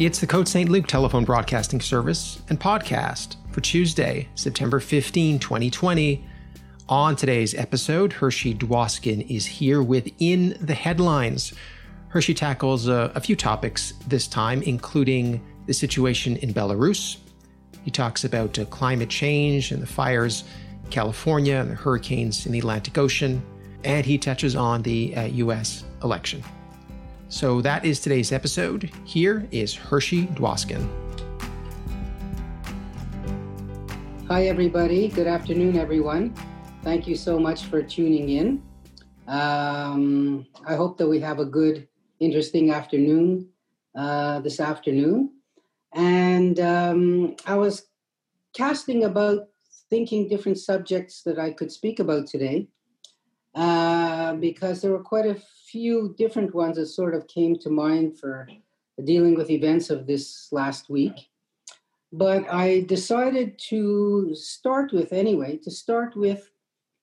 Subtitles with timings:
[0.00, 0.70] It's the Côte St.
[0.70, 6.24] Luc telephone broadcasting service and podcast for Tuesday, September 15, 2020.
[6.88, 11.52] On today's episode, Hershey Dwoskin is here within the headlines.
[12.08, 17.18] Hershey tackles a, a few topics this time, including the situation in Belarus.
[17.84, 20.44] He talks about uh, climate change and the fires
[20.82, 23.42] in California and the hurricanes in the Atlantic Ocean.
[23.84, 26.42] And he touches on the uh, US election.
[27.30, 28.90] So that is today's episode.
[29.04, 30.84] Here is Hershey Dwoskin.
[34.26, 35.06] Hi, everybody.
[35.06, 36.34] Good afternoon, everyone.
[36.82, 38.62] Thank you so much for tuning in.
[39.28, 41.86] Um, I hope that we have a good,
[42.18, 43.48] interesting afternoon
[43.94, 45.30] uh, this afternoon.
[45.94, 47.86] And um, I was
[48.56, 49.46] casting about
[49.88, 52.66] thinking different subjects that I could speak about today
[53.54, 55.36] uh, because there were quite a
[55.70, 58.48] few different ones that sort of came to mind for
[59.04, 61.30] dealing with events of this last week.
[62.12, 66.50] But I decided to start with, anyway, to start with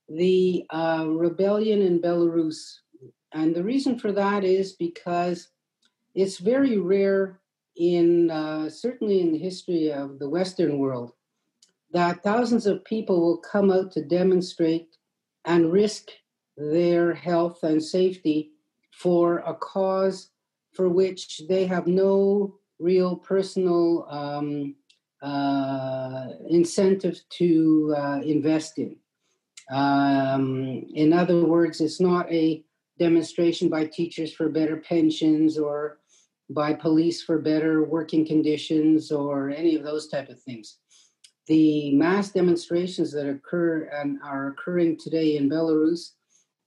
[0.09, 2.79] the uh, rebellion in Belarus.
[3.33, 5.49] And the reason for that is because
[6.13, 7.39] it's very rare
[7.77, 11.13] in, uh, certainly in the history of the Western world,
[11.91, 14.97] that thousands of people will come out to demonstrate
[15.45, 16.09] and risk
[16.57, 18.51] their health and safety
[19.01, 20.29] for a cause
[20.73, 24.75] for which they have no real personal um,
[25.21, 28.95] uh, incentive to uh, invest in.
[29.71, 32.63] Um, in other words, it's not a
[32.99, 35.99] demonstration by teachers for better pensions or
[36.49, 40.77] by police for better working conditions or any of those type of things.
[41.47, 46.11] The mass demonstrations that occur and are occurring today in Belarus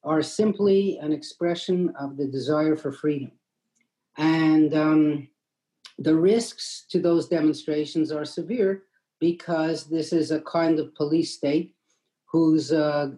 [0.03, 3.33] are simply an expression of the desire for freedom.
[4.17, 5.29] And um,
[5.99, 8.85] the risks to those demonstrations are severe
[9.21, 11.75] because this is a kind of police state
[12.25, 13.11] whose uh,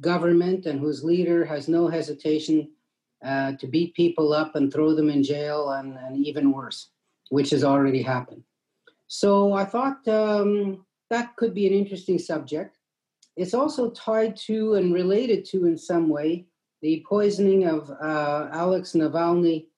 [0.00, 2.70] government and whose leader has no hesitation
[3.24, 6.88] uh, to beat people up and throw them in jail and, and, even worse,
[7.28, 8.42] which has already happened.
[9.06, 12.78] So I thought um, that could be an interesting subject.
[13.36, 16.46] It's also tied to and related to, in some way,
[16.82, 19.68] the poisoning of uh, Alex Navalny,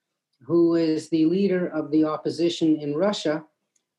[0.40, 3.44] who is the leader of the opposition in Russia,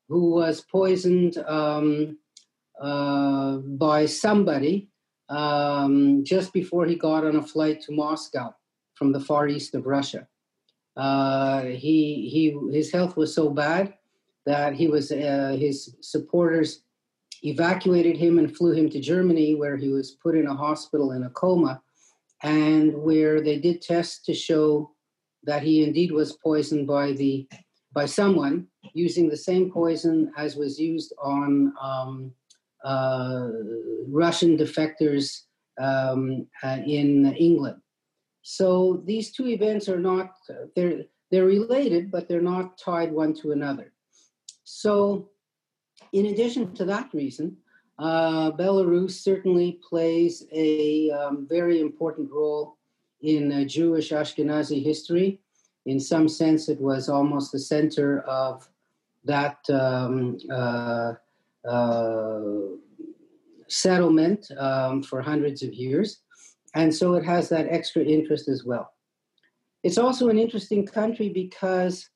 [0.08, 2.18] who was poisoned um,
[2.80, 4.90] uh, by somebody
[5.28, 8.54] um, just before he got on a flight to Moscow
[8.94, 10.26] from the far east of Russia.
[10.96, 13.94] Uh, he, he, his health was so bad
[14.44, 16.82] that he was, uh, his supporters
[17.42, 21.24] evacuated him and flew him to Germany, where he was put in a hospital in
[21.24, 21.82] a coma,
[22.42, 24.90] and where they did tests to show
[25.44, 27.46] that he indeed was poisoned by the
[27.92, 32.30] by someone using the same poison as was used on um,
[32.84, 33.48] uh,
[34.08, 35.44] Russian defectors
[35.80, 37.80] um, uh, in England.
[38.42, 40.34] So these two events are not
[40.74, 43.92] they're they're related, but they're not tied one to another.
[44.64, 45.30] So
[46.12, 47.56] in addition to that reason,
[47.98, 52.76] uh, Belarus certainly plays a um, very important role
[53.22, 55.40] in uh, Jewish Ashkenazi history.
[55.86, 58.68] In some sense, it was almost the center of
[59.24, 61.14] that um, uh,
[61.66, 62.40] uh
[63.68, 66.20] settlement um, for hundreds of years.
[66.74, 68.92] And so it has that extra interest as well.
[69.82, 72.08] It's also an interesting country because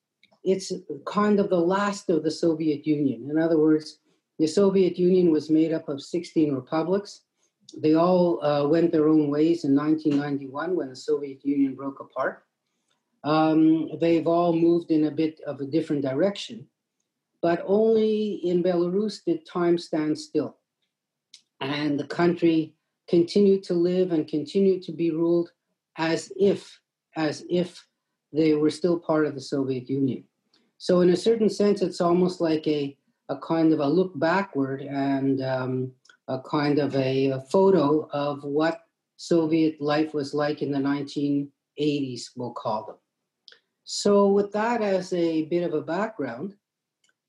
[0.43, 0.73] it's
[1.07, 3.29] kind of the last of the Soviet Union.
[3.31, 3.99] In other words,
[4.39, 7.23] the Soviet Union was made up of 16 republics.
[7.77, 12.45] They all uh, went their own ways in 1991 when the Soviet Union broke apart.
[13.23, 16.67] Um, they've all moved in a bit of a different direction,
[17.43, 20.57] but only in Belarus did time stand still.
[21.61, 22.75] And the country
[23.09, 25.51] continued to live and continued to be ruled
[25.99, 26.81] as if,
[27.17, 27.87] as if
[28.33, 30.25] they were still part of the Soviet Union.
[30.81, 32.97] So, in a certain sense, it's almost like a,
[33.29, 35.93] a kind of a look backward and um,
[36.27, 38.81] a kind of a, a, photo of what
[39.19, 42.97] Soviet life was like in the 1980s, we'll call them.
[43.85, 46.55] So, with that as a bit of a background,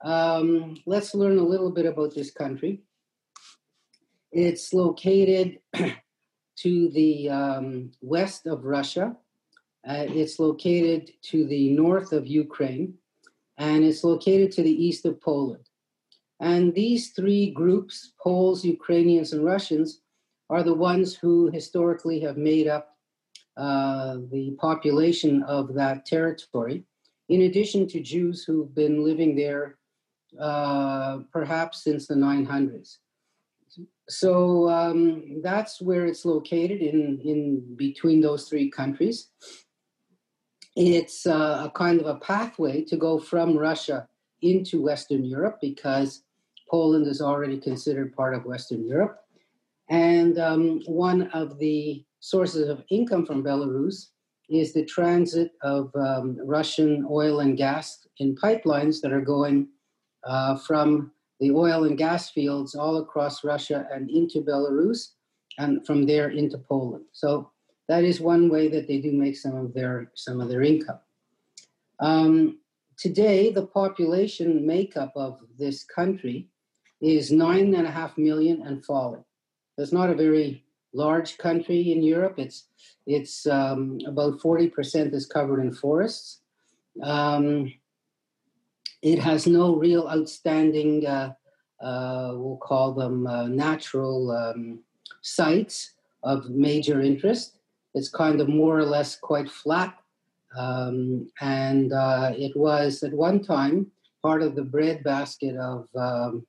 [0.02, 2.84] um, let's learn a little bit about this country.
[4.32, 9.14] It's located to the um, west of Russia.
[9.86, 12.94] Uh, it's located to the north of Ukraine
[13.58, 15.68] and it's located to the east of Poland.
[16.40, 20.02] And these three groups, Poles, Ukrainians, and Russians,
[20.50, 22.98] are the ones who historically have made up
[23.58, 26.84] uh, the population of that territory.
[27.30, 29.78] in addition to Jews who've been living there
[30.40, 32.98] uh, perhaps since the 900s.
[34.10, 39.30] So um, that's where it's located in, in between those three countries.
[40.84, 44.08] It's uh, a kind of a pathway to go from Russia
[44.42, 46.24] into Western Europe because
[46.72, 49.20] Poland is already considered part of Western Europe.
[49.90, 54.08] And um, one of the sources of income from Belarus
[54.50, 59.68] is the transit of um, Russian oil and gas in pipelines that are going
[60.24, 65.10] uh, from the oil and gas fields all across Russia and into Belarus,
[65.60, 67.06] and from there into Poland.
[67.12, 67.52] So
[67.92, 71.02] that is one way that they do make some of their some of their income.
[72.00, 72.60] Um,
[72.98, 76.48] today, the population makeup of this country
[77.02, 79.26] is nine and a half million and falling.
[79.78, 82.36] It's not a very large country in Europe.
[82.38, 82.60] It's
[83.08, 86.40] it's um, about forty percent is covered in forests.
[87.04, 87.74] Um,
[89.02, 91.34] it has no real outstanding, uh,
[91.82, 94.80] uh, we'll call them uh, natural um,
[95.22, 97.58] sites of major interest.
[97.94, 99.98] It's kind of more or less quite flat.
[100.58, 103.92] Um, and uh, it was at one time
[104.22, 106.46] part of the breadbasket of, um,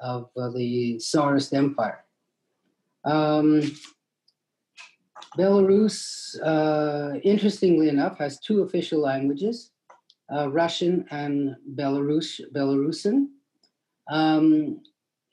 [0.00, 2.04] of uh, the Tsarist Empire.
[3.04, 3.62] Um,
[5.36, 9.70] Belarus, uh, interestingly enough, has two official languages
[10.34, 13.28] uh, Russian and Belarus, Belarusian.
[14.10, 14.82] Um,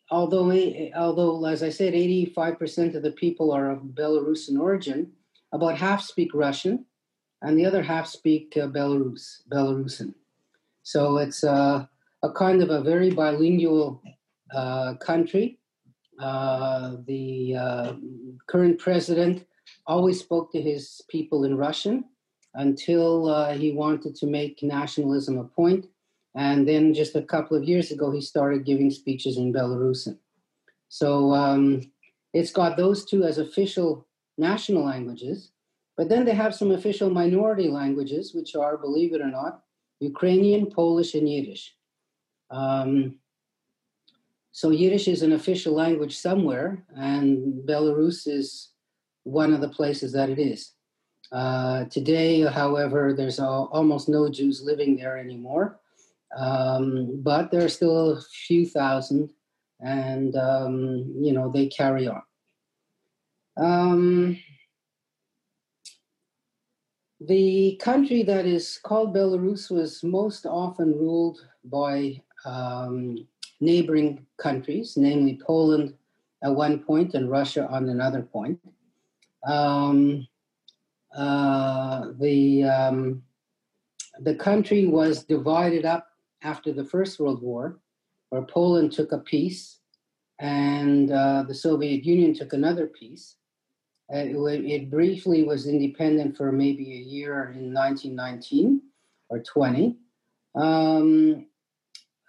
[0.10, 0.52] although,
[0.96, 5.12] although, as I said, 85% of the people are of Belarusian origin,
[5.56, 6.86] about half speak Russian,
[7.42, 10.14] and the other half speak uh, Belarus, Belarusian.
[10.84, 11.86] So it's uh,
[12.22, 14.02] a kind of a very bilingual
[14.54, 15.60] uh, country.
[16.20, 17.94] Uh, the uh,
[18.48, 19.46] current president
[19.88, 22.06] always spoke to his people in Russian
[22.54, 25.88] until uh, he wanted to make nationalism a point.
[26.36, 30.18] And then just a couple of years ago, he started giving speeches in Belarusian.
[30.90, 31.82] So um,
[32.34, 34.06] it's got those two as official
[34.38, 35.52] national languages.
[35.98, 39.62] But then they have some official minority languages, which are, believe it or not,
[40.00, 41.74] Ukrainian, Polish, and Yiddish.
[42.52, 43.20] Um,
[44.52, 48.72] so Yiddish is an official language somewhere, and Belarus is
[49.24, 50.72] one of the places that it is.
[51.32, 55.80] Uh, today, however, there's all, almost no Jews living there anymore,
[56.38, 59.30] um, but there are still a few thousand,
[59.82, 62.22] and um, you know they carry on.
[63.58, 64.38] Um,
[67.20, 73.28] the country that is called Belarus was most often ruled by um,
[73.62, 75.94] neighboring countries, namely Poland
[76.44, 78.60] at one point and Russia on another point.
[79.48, 80.28] Um,
[81.16, 83.24] uh, the um,
[84.20, 86.08] the country was divided up
[86.42, 87.80] after the First World War,
[88.30, 89.80] where Poland took a piece
[90.40, 93.38] and uh, the Soviet Union took another piece.
[94.10, 94.36] It,
[94.66, 98.82] it, briefly was independent for maybe a year in 1919
[99.30, 99.98] or 20.
[100.54, 101.48] Um,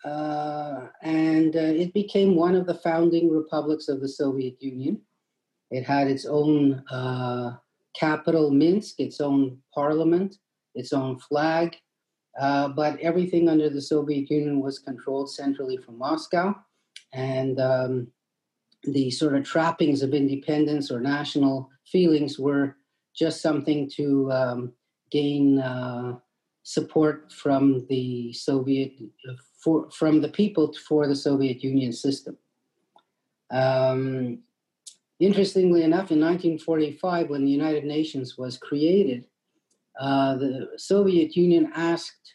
[0.04, 5.00] uh, and uh, it became one of the founding republics of the Soviet Union.
[5.70, 7.56] It had its own uh,
[7.94, 10.36] capital, Minsk, its own parliament,
[10.74, 11.76] its own flag.
[12.38, 16.54] Uh, but everything under the Soviet Union was controlled centrally from Moscow.
[17.12, 18.08] And um,
[18.86, 22.76] the sort of trappings of independence or national feelings were
[23.14, 24.72] just something to um,
[25.10, 26.16] gain uh,
[26.62, 28.92] support from the Soviet,
[29.62, 32.36] for, from the people for the Soviet Union system.
[33.50, 34.40] Um,
[35.18, 39.26] Interestingly enough, in 1945, when the United Nations was created,
[39.98, 42.34] uh, the Soviet Union asked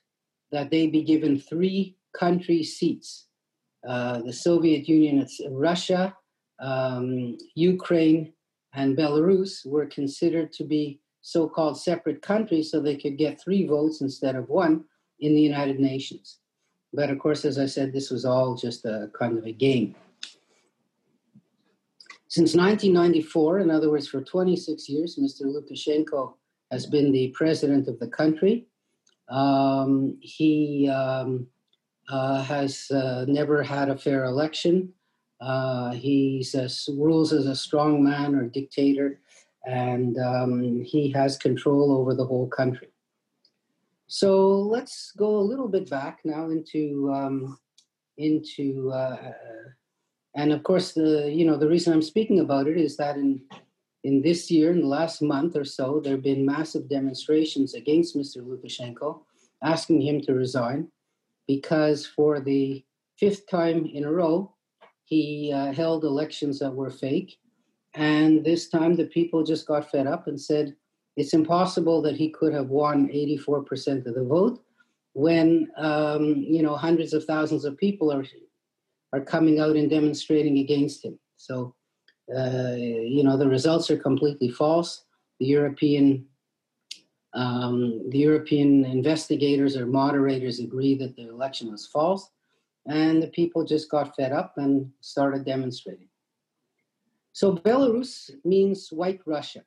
[0.51, 3.27] that they be given three country seats.
[3.87, 6.15] Uh, the Soviet Union, it's Russia,
[6.61, 8.33] um, Ukraine,
[8.73, 13.67] and Belarus were considered to be so called separate countries so they could get three
[13.67, 14.85] votes instead of one
[15.19, 16.39] in the United Nations.
[16.93, 19.95] But of course, as I said, this was all just a kind of a game.
[22.27, 25.43] Since 1994, in other words, for 26 years, Mr.
[25.43, 26.33] Lukashenko
[26.71, 28.67] has been the president of the country.
[29.29, 31.47] Um, he um,
[32.09, 34.93] uh, has uh, never had a fair election.
[35.41, 36.45] Uh, he
[36.89, 39.19] rules as a strong man or dictator,
[39.65, 42.89] and um, he has control over the whole country.
[44.07, 47.57] So let's go a little bit back now into um,
[48.17, 49.31] into uh,
[50.35, 53.41] and of course the you know the reason i'm speaking about it is that in
[54.03, 58.15] in this year in the last month or so there have been massive demonstrations against
[58.15, 59.21] mr lukashenko
[59.63, 60.87] asking him to resign
[61.47, 62.83] because for the
[63.17, 64.53] fifth time in a row,
[65.11, 67.37] he uh, held elections that were fake.
[67.95, 70.73] And this time the people just got fed up and said
[71.17, 74.63] it's impossible that he could have won 84% of the vote
[75.13, 78.23] when um, you know hundreds of thousands of people are
[79.11, 81.19] are coming out and demonstrating against him.
[81.35, 81.75] So
[82.33, 85.03] uh, you know the results are completely false.
[85.41, 86.25] The European
[87.33, 92.29] um, the European investigators or moderators agree that the election was false,
[92.87, 96.07] and the people just got fed up and started demonstrating.
[97.33, 99.63] So Belarus means white Russia.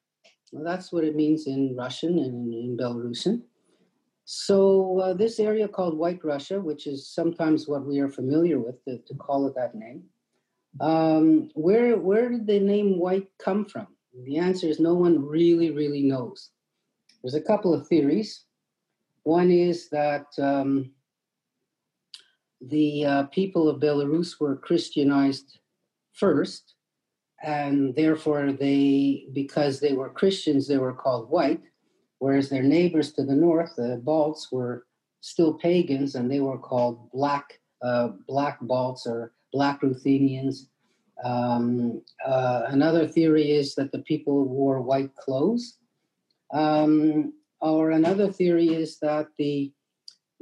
[0.52, 3.42] Well, that's what it means in Russian and in Belarusian.
[4.24, 8.82] So uh, this area called White Russia, which is sometimes what we are familiar with,
[8.84, 10.04] to, to call it that name,
[10.80, 13.88] um, where where did the name White come from?
[14.24, 16.50] The answer is no one really, really knows.
[17.22, 18.44] There's a couple of theories.
[19.24, 20.92] One is that um,
[22.68, 25.58] the uh, people of Belarus were Christianized
[26.12, 26.74] first,
[27.42, 31.62] and therefore they, because they were Christians, they were called white,
[32.18, 34.86] whereas their neighbors to the north, the Balts, were
[35.20, 40.68] still pagans, and they were called black, uh, black Balts or black Ruthenians.
[41.24, 45.78] Um, uh, another theory is that the people wore white clothes
[46.52, 49.72] um, or another theory is that the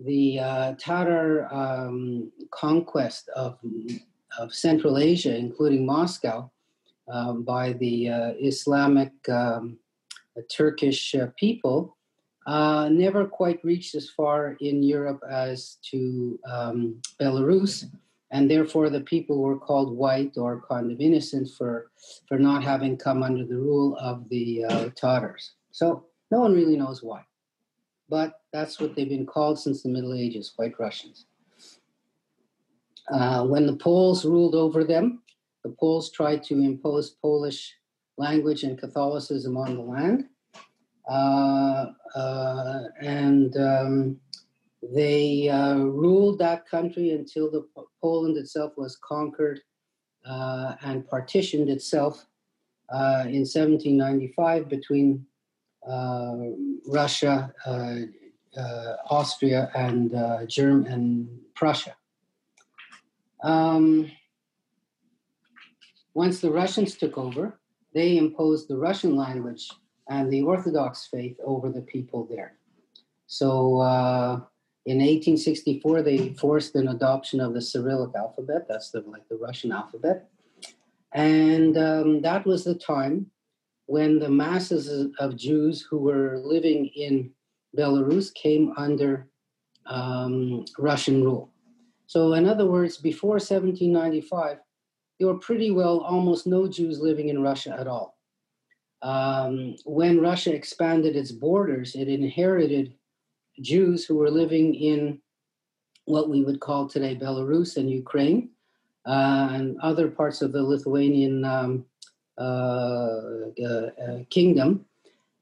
[0.04, 3.58] the uh, Tatar um, conquest of,
[4.38, 6.50] of Central Asia, including Moscow,
[7.10, 9.78] um, by the uh, Islamic um,
[10.50, 11.96] Turkish uh, people,
[12.46, 17.84] uh, never quite reached as far in Europe as to um, Belarus,
[18.30, 21.90] and therefore the people were called white or kind of innocent for
[22.28, 25.52] for not having come under the rule of the uh, Tatars.
[25.70, 27.22] So no one really knows why.
[28.12, 31.24] But that's what they've been called since the Middle Ages, White Russians.
[33.10, 35.22] Uh, when the Poles ruled over them,
[35.64, 37.74] the Poles tried to impose Polish
[38.18, 40.26] language and Catholicism on the land.
[41.08, 44.20] Uh, uh, and um,
[44.82, 47.66] they uh, ruled that country until the
[48.02, 49.58] Poland itself was conquered
[50.26, 52.26] uh, and partitioned itself
[52.92, 55.24] uh, in 1795 between
[56.86, 57.96] Russia, uh,
[58.56, 61.94] uh, Austria, and Germany and Prussia.
[63.42, 64.10] Um,
[66.14, 67.58] once the Russians took over,
[67.94, 69.68] they imposed the Russian language
[70.08, 72.54] and the Orthodox faith over the people there.
[73.26, 74.40] So uh,
[74.84, 78.66] in 1864, they forced an adoption of the Cyrillic alphabet.
[78.68, 80.28] That's the, like the Russian alphabet.
[81.12, 83.30] And um, that was the time
[83.86, 87.30] when the masses of Jews who were living in
[87.76, 89.28] Belarus came under
[89.86, 91.50] um, Russian rule.
[92.06, 94.58] So, in other words, before 1795,
[95.18, 98.18] there were pretty well almost no Jews living in Russia at all.
[99.02, 102.94] Um, when Russia expanded its borders, it inherited
[103.60, 105.20] Jews who were living in
[106.04, 108.50] what we would call today Belarus and Ukraine
[109.06, 111.84] uh, and other parts of the Lithuanian um,
[114.30, 114.84] kingdom.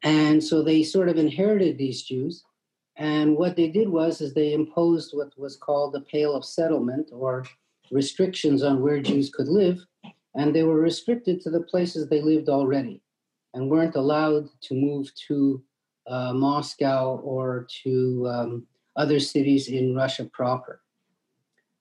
[0.02, 2.45] And so they sort of inherited these Jews.
[2.97, 7.11] And what they did was is they imposed what was called the Pale of Settlement
[7.12, 7.45] or
[7.90, 9.85] restrictions on where Jews could live.
[10.35, 13.02] And they were restricted to the places they lived already
[13.54, 15.62] and weren't allowed to move to
[16.07, 18.66] uh, Moscow or to um,
[18.97, 20.83] other cities in Russia proper.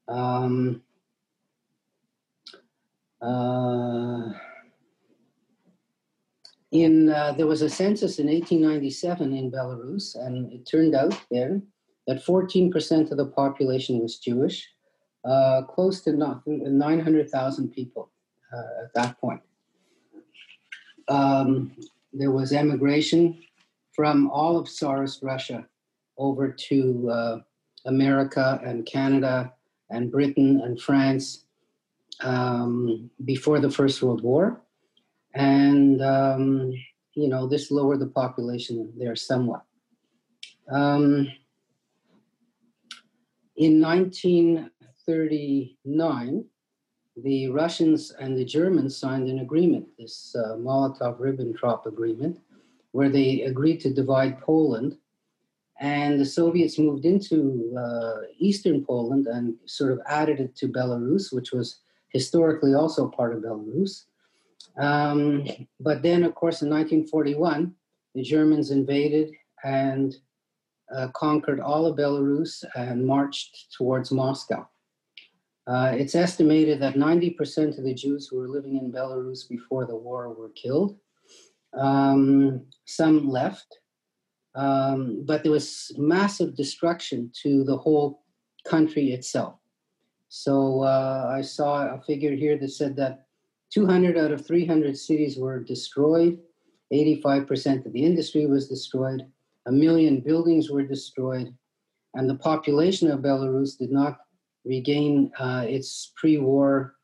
[0.08, 0.82] Um,
[3.22, 4.32] uh,
[6.72, 11.64] in uh, there was a census in 1897 in Belarus, and it turned out then
[12.08, 14.68] that 14% of the population was Jewish,
[15.26, 16.14] uh, close to
[16.46, 18.10] 900,000 people
[18.54, 19.42] uh, at that point.
[21.08, 21.76] Um,
[22.14, 23.42] there was emigration
[23.94, 25.66] from all of Tsarist Russia
[26.18, 27.40] over to uh,
[27.86, 29.54] America and Canada
[29.90, 31.46] and Britain and France
[32.22, 34.62] um, before the First World War
[35.34, 36.72] and um,
[37.14, 39.64] you know this lowered the population there somewhat.
[40.70, 41.28] Um,
[43.56, 46.46] in 1939,
[47.18, 52.40] the Russians and the Germans signed an agreement, this uh, Molotov-Ribbentrop agreement,
[52.92, 54.98] where they agreed to divide Poland,
[55.80, 61.34] and the Soviets moved into uh, eastern Poland and sort of added it to Belarus,
[61.34, 64.06] which was historically also part of Belarus.
[64.80, 65.46] Um,
[65.80, 67.74] but then, of course, in 1941,
[68.16, 69.32] the Germans invaded
[69.64, 70.16] and
[70.96, 74.68] uh, conquered all of Belarus and marched towards Moscow.
[75.68, 79.96] Uh, it's estimated that 90% of the Jews who were living in Belarus before the
[79.96, 80.98] war were killed.
[81.78, 83.78] Um, some left,
[84.56, 88.24] um, but there was massive destruction to the whole
[88.66, 89.60] country itself.
[90.30, 93.26] So uh, I saw a figure here that said that
[93.72, 96.40] 200 out of 300 cities were destroyed,
[96.92, 99.26] 85% of the industry was destroyed,
[99.68, 101.54] a million buildings were destroyed,
[102.16, 104.20] and the population of Belarus did not
[104.66, 106.96] regain uh, its pre war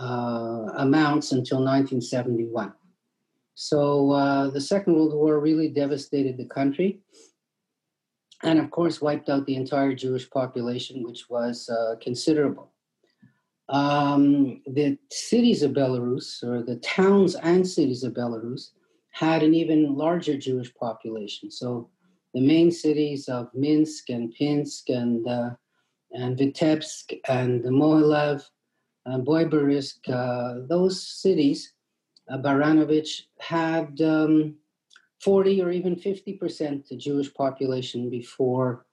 [0.00, 2.72] uh, amounts until 1971.
[3.54, 7.00] So uh, the Second World War really devastated the country
[8.42, 12.73] and, of course, wiped out the entire Jewish population, which was uh, considerable.
[13.68, 18.70] Um, the cities of Belarus, or the towns and cities of Belarus,
[19.10, 21.50] had an even larger Jewish population.
[21.50, 21.88] So
[22.34, 25.50] the main cities of Minsk and Pinsk and uh,
[26.12, 28.42] and Vitebsk and Mohilev
[29.06, 31.72] and Bobruisk, uh, those cities,
[32.30, 34.56] uh, Baranovich had um,
[35.20, 38.84] 40 or even 50 percent the Jewish population before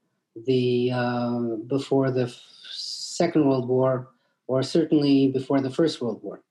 [0.46, 2.34] the uh, before the
[2.72, 4.10] Second World War,
[4.52, 6.44] or certainly before the First World War.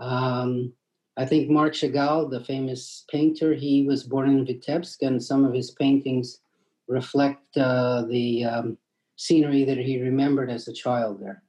[0.00, 0.72] Um,
[1.16, 5.54] I think Marc Chagall, the famous painter, he was born in Vitebsk, and some of
[5.54, 6.40] his paintings
[6.88, 8.78] reflect uh, the um,
[9.14, 11.44] scenery that he remembered as a child there.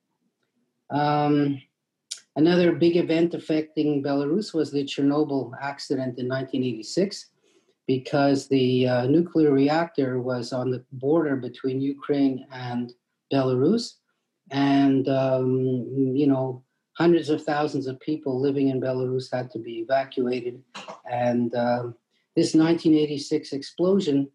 [0.91, 1.59] Um,
[2.35, 7.31] another big event affecting Belarus was the Chernobyl accident in 1986,
[7.87, 12.93] because the uh, nuclear reactor was on the border between Ukraine and
[13.33, 13.93] Belarus,
[14.53, 19.79] and um, you know hundreds of thousands of people living in Belarus had to be
[19.79, 20.61] evacuated.
[21.09, 21.95] And um,
[22.35, 24.29] this 1986 explosion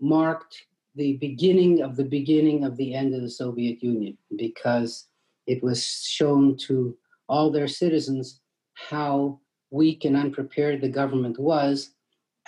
[0.00, 0.64] marked
[0.94, 5.06] the beginning of the beginning of the end of the Soviet Union because
[5.46, 6.96] it was shown to
[7.28, 8.40] all their citizens
[8.74, 9.38] how
[9.70, 11.90] weak and unprepared the government was.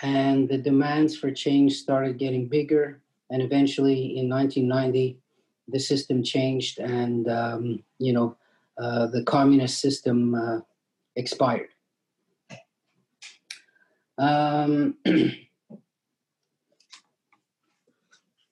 [0.01, 3.01] And the demands for change started getting bigger.
[3.29, 5.20] And eventually in 1990,
[5.67, 8.35] the system changed and, um, you know,
[8.77, 10.59] uh, the communist system uh,
[11.15, 11.69] expired.
[14.17, 14.97] Um,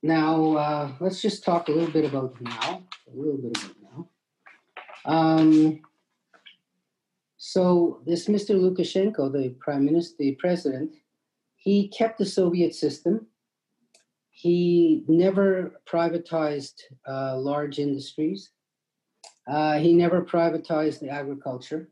[0.03, 2.83] now, uh, let's just talk a little bit about now.
[3.07, 4.09] A little bit about now.
[5.05, 5.81] Um,
[7.37, 8.55] so, this Mr.
[8.55, 10.95] Lukashenko, the prime minister, the president,
[11.55, 13.27] he kept the Soviet system.
[14.39, 18.51] He never privatized uh, large industries.
[19.45, 21.89] Uh, he never privatized the agriculture.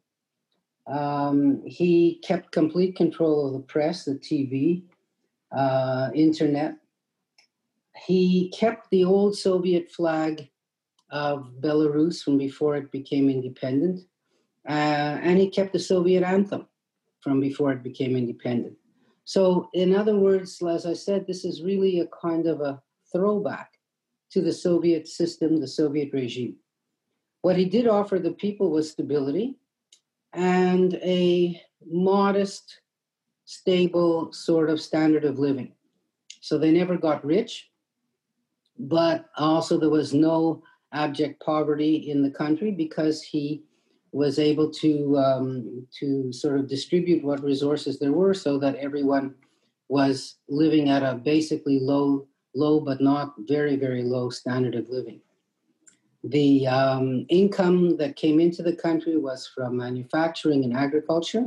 [0.87, 4.83] Um, he kept complete control of the press, the TV,
[5.51, 6.75] uh, internet.
[8.05, 10.47] He kept the old Soviet flag
[11.11, 14.05] of Belarus from before it became independent.
[14.65, 16.65] Uh, and he kept the Soviet anthem
[17.19, 18.77] from before it became independent.
[19.27, 23.73] So, in other words, as I said, this is really a kind of a throwback
[24.31, 26.55] to the Soviet system, the Soviet regime.
[27.41, 29.57] What he did offer the people was stability
[30.31, 32.79] and a modest,
[33.43, 35.73] stable sort of standard of living.
[36.39, 37.69] So they never got rich,
[38.79, 40.63] but also there was no
[40.93, 43.65] abject poverty in the country because he
[44.17, 49.35] was able to um, to sort of distribute what resources there were so that everyone
[49.89, 55.21] was living at a basically low low but not very very low standard of living.
[56.23, 61.45] The um, income that came into the country was from manufacturing and agriculture,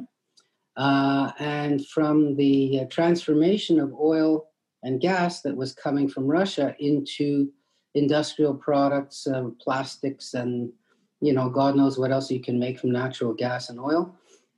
[0.77, 4.47] uh, and from the uh, transformation of oil
[4.85, 7.51] and gas that was coming from Russia into
[7.95, 10.73] industrial products, uh, plastics, and
[11.21, 14.15] you know, God knows what else you can make from natural gas and oil.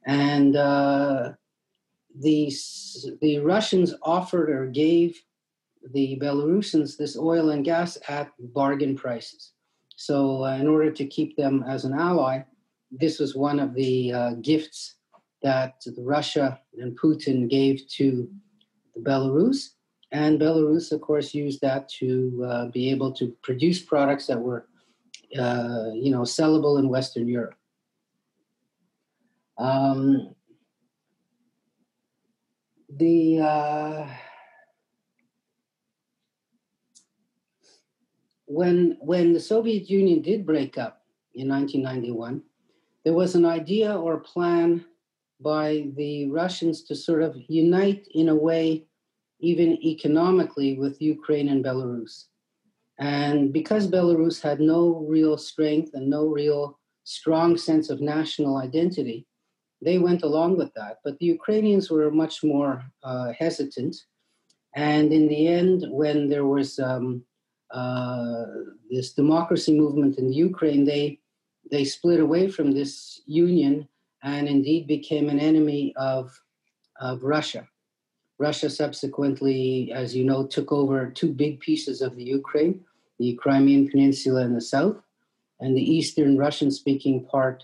[0.07, 1.33] And uh,
[2.21, 2.53] the
[3.21, 5.21] the Russians offered or gave
[5.93, 9.53] the Belarusians this oil and gas at bargain prices.
[9.97, 12.43] So, uh, in order to keep them as an ally,
[12.91, 14.97] this was one of the uh, gifts
[15.43, 18.29] that Russia and Putin gave to
[18.95, 19.71] the Belarus.
[20.13, 24.67] And Belarus, of course, used that to uh, be able to produce products that were,
[25.39, 27.55] uh, you know, sellable in Western Europe.
[29.59, 30.35] Um,
[32.89, 34.07] the uh,
[38.47, 41.03] when when the Soviet Union did break up
[41.35, 42.43] in 1991,
[43.05, 44.85] there was an idea or plan
[45.41, 48.87] by the Russians to sort of unite in a way
[49.43, 52.27] even economically, with Ukraine and Belarus.
[53.03, 59.27] And because Belarus had no real strength and no real strong sense of national identity,
[59.85, 60.99] they went along with that.
[61.03, 63.97] But the Ukrainians were much more uh, hesitant.
[64.77, 67.25] And in the end, when there was um,
[67.73, 68.45] uh,
[68.89, 71.19] this democracy movement in Ukraine, they
[71.73, 73.89] they split away from this union
[74.23, 76.25] and indeed became an enemy of
[77.01, 77.67] of Russia.
[78.39, 82.85] Russia subsequently, as you know, took over two big pieces of the Ukraine,
[83.23, 84.99] the Crimean Peninsula in the south,
[85.61, 87.59] and the eastern Russian-speaking part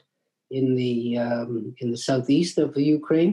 [0.58, 3.32] in the um, in the southeast of the Ukraine,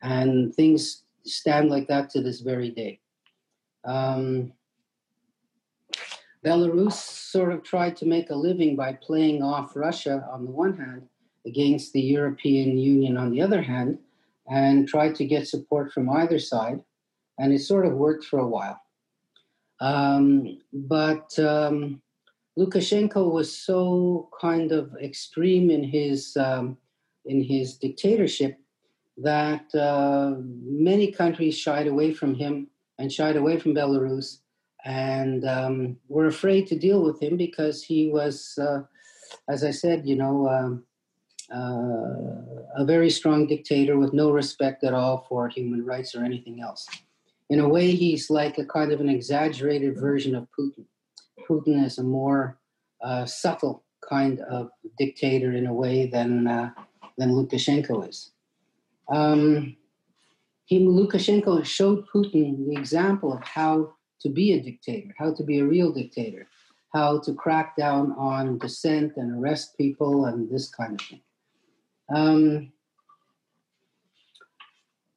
[0.00, 3.00] and things stand like that to this very day.
[3.94, 4.52] Um,
[6.46, 6.98] Belarus
[7.34, 11.02] sort of tried to make a living by playing off Russia on the one hand
[11.50, 13.98] against the European Union on the other hand,
[14.48, 16.78] and tried to get support from either side,
[17.38, 18.78] and it sort of worked for a while.
[19.84, 22.00] Um, but um,
[22.58, 26.78] Lukashenko was so kind of extreme in his um,
[27.26, 28.58] in his dictatorship
[29.18, 32.68] that uh, many countries shied away from him
[32.98, 34.38] and shied away from Belarus
[34.86, 38.80] and um, were afraid to deal with him because he was, uh,
[39.48, 40.84] as I said, you know, um,
[41.54, 46.60] uh, a very strong dictator with no respect at all for human rights or anything
[46.62, 46.86] else.
[47.50, 50.84] In a way, he's like a kind of an exaggerated version of Putin.
[51.48, 52.58] Putin is a more
[53.02, 56.70] uh, subtle kind of dictator in a way than uh,
[57.18, 58.32] than Lukashenko is.
[59.08, 59.76] Um,
[60.64, 65.58] he, Lukashenko showed Putin the example of how to be a dictator, how to be
[65.58, 66.48] a real dictator,
[66.94, 71.20] how to crack down on dissent and arrest people and this kind of thing.
[72.14, 72.72] Um,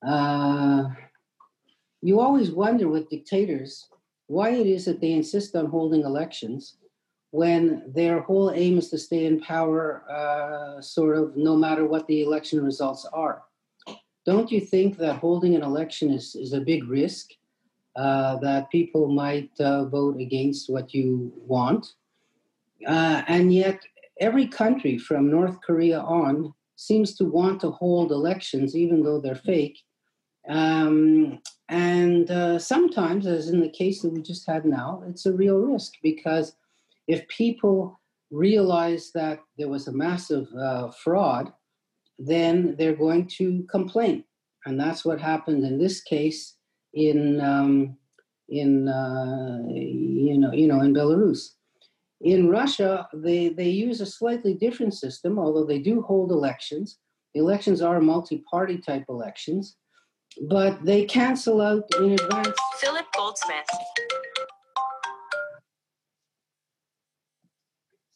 [0.06, 0.90] uh,
[2.02, 3.88] you always wonder with dictators
[4.28, 6.76] why it is that they insist on holding elections
[7.32, 12.08] when their whole aim is to stay in power, uh, sort of no matter what
[12.08, 13.44] the election results are.
[14.26, 17.32] Don't you think that holding an election is, is a big risk?
[17.96, 21.96] Uh, that people might uh, vote against what you want.
[22.86, 23.82] Uh, and yet,
[24.20, 29.34] every country from North Korea on seems to want to hold elections, even though they're
[29.34, 29.80] fake.
[30.48, 35.34] Um, and uh, sometimes, as in the case that we just had now, it's a
[35.34, 36.54] real risk because
[37.08, 38.00] if people
[38.32, 41.52] realize that there was a massive uh, fraud,
[42.20, 44.24] then they're going to complain.
[44.66, 46.56] And that's what happened in this case
[46.94, 47.98] in um,
[48.50, 51.50] in uh, you know you know in Belarus.
[52.22, 56.98] In Russia, they they use a slightly different system, although they do hold elections.
[57.34, 59.76] The elections are multi-party type elections,
[60.42, 62.58] but they cancel out in advance.
[62.80, 63.66] Philip Goldsmith.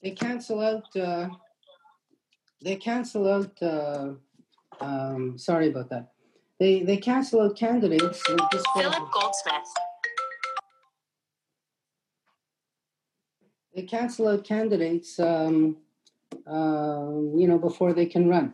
[0.01, 0.95] They cancel out.
[0.95, 1.29] Uh,
[2.63, 3.61] they cancel out.
[3.61, 4.13] Uh,
[4.79, 6.11] um, sorry about that.
[6.59, 8.21] They they cancel out candidates.
[8.21, 9.73] Philip Goldsmith.
[13.73, 15.77] They cancel out candidates, um,
[16.45, 18.53] uh, you know, before they can run.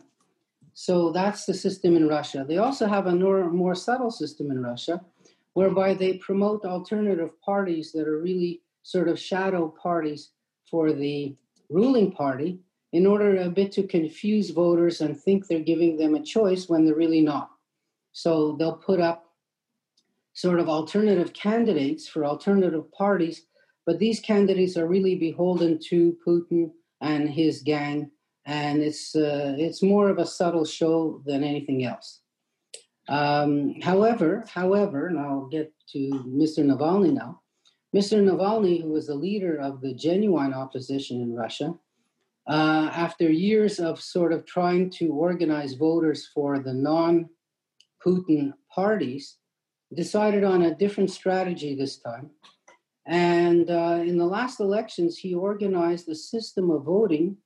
[0.80, 2.44] So that's the system in Russia.
[2.46, 5.04] They also have a more, more subtle system in Russia,
[5.54, 10.30] whereby they promote alternative parties that are really sort of shadow parties
[10.70, 11.34] for the
[11.68, 12.60] ruling party
[12.92, 16.84] in order a bit to confuse voters and think they're giving them a choice when
[16.84, 17.50] they're really not.
[18.12, 19.34] So they'll put up
[20.32, 23.46] sort of alternative candidates for alternative parties,
[23.84, 28.12] but these candidates are really beholden to Putin and his gang,
[28.48, 32.22] and it's uh, it's more of a subtle show than anything else.
[33.08, 36.64] Um, however, however, and I'll get to Mr.
[36.64, 37.42] Navalny now.
[37.94, 38.22] Mr.
[38.22, 41.74] Navalny, who was the leader of the genuine opposition in Russia,
[42.48, 47.28] uh, after years of sort of trying to organize voters for the non
[48.04, 49.36] Putin parties
[49.94, 52.30] decided on a different strategy this time.
[53.06, 57.36] And uh, in the last elections, he organized a system of voting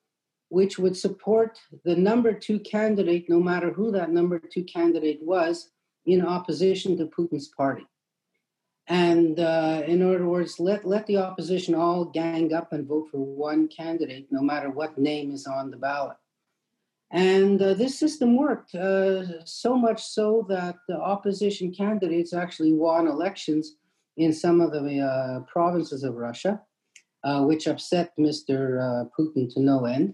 [0.52, 5.70] which would support the number two candidate, no matter who that number two candidate was,
[6.04, 7.86] in opposition to Putin's party.
[8.86, 13.24] And uh, in other words, let, let the opposition all gang up and vote for
[13.24, 16.18] one candidate, no matter what name is on the ballot.
[17.10, 23.06] And uh, this system worked uh, so much so that the opposition candidates actually won
[23.06, 23.76] elections
[24.18, 26.60] in some of the uh, provinces of Russia,
[27.24, 28.58] uh, which upset Mr.
[28.80, 30.12] Uh, Putin to no end.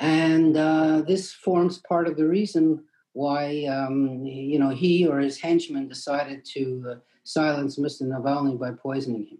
[0.00, 5.38] And uh, this forms part of the reason why um, you know he or his
[5.38, 8.02] henchmen decided to uh, silence Mr.
[8.02, 9.38] Navalny by poisoning him.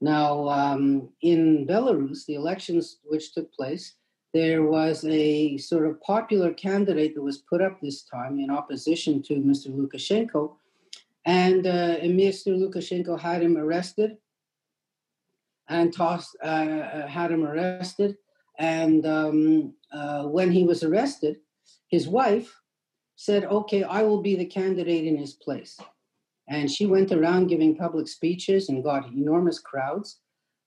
[0.00, 3.94] Now, um, in Belarus, the elections which took place,
[4.32, 9.22] there was a sort of popular candidate that was put up this time in opposition
[9.22, 9.68] to Mr.
[9.68, 10.52] Lukashenko,
[11.24, 12.56] and, uh, Mr.
[12.56, 14.18] Lukashenko had him arrested
[15.68, 18.16] and tossed, uh, uh, had him arrested.
[18.58, 21.38] And um, uh, when he was arrested,
[21.88, 22.54] his wife
[23.16, 25.78] said, Okay, I will be the candidate in his place.
[26.48, 30.20] And she went around giving public speeches and got enormous crowds.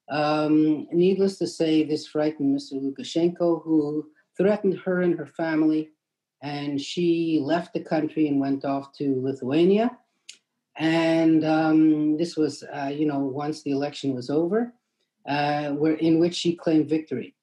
[0.09, 2.73] Um, needless to say, this frightened Mr.
[2.73, 5.89] Lukashenko, who threatened her and her family.
[6.43, 9.97] And she left the country and went off to Lithuania.
[10.77, 14.73] And um, this was, uh, you know, once the election was over,
[15.27, 17.35] uh, where, in which she claimed victory.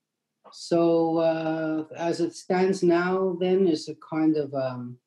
[0.53, 4.99] So, uh, as it stands now, then is a kind of um,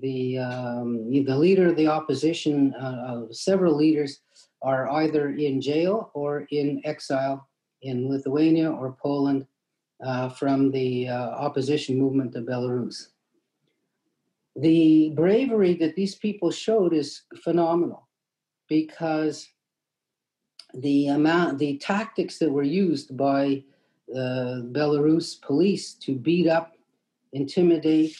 [0.00, 2.74] the um, the leader of the opposition.
[2.74, 4.20] Uh, several leaders
[4.62, 7.48] are either in jail or in exile
[7.82, 9.46] in Lithuania or Poland
[10.04, 13.08] uh, from the uh, opposition movement of Belarus.
[14.56, 18.08] The bravery that these people showed is phenomenal
[18.68, 19.48] because
[20.74, 23.64] the amount, the tactics that were used by
[24.12, 26.72] the Belarus police to beat up,
[27.32, 28.16] intimidate,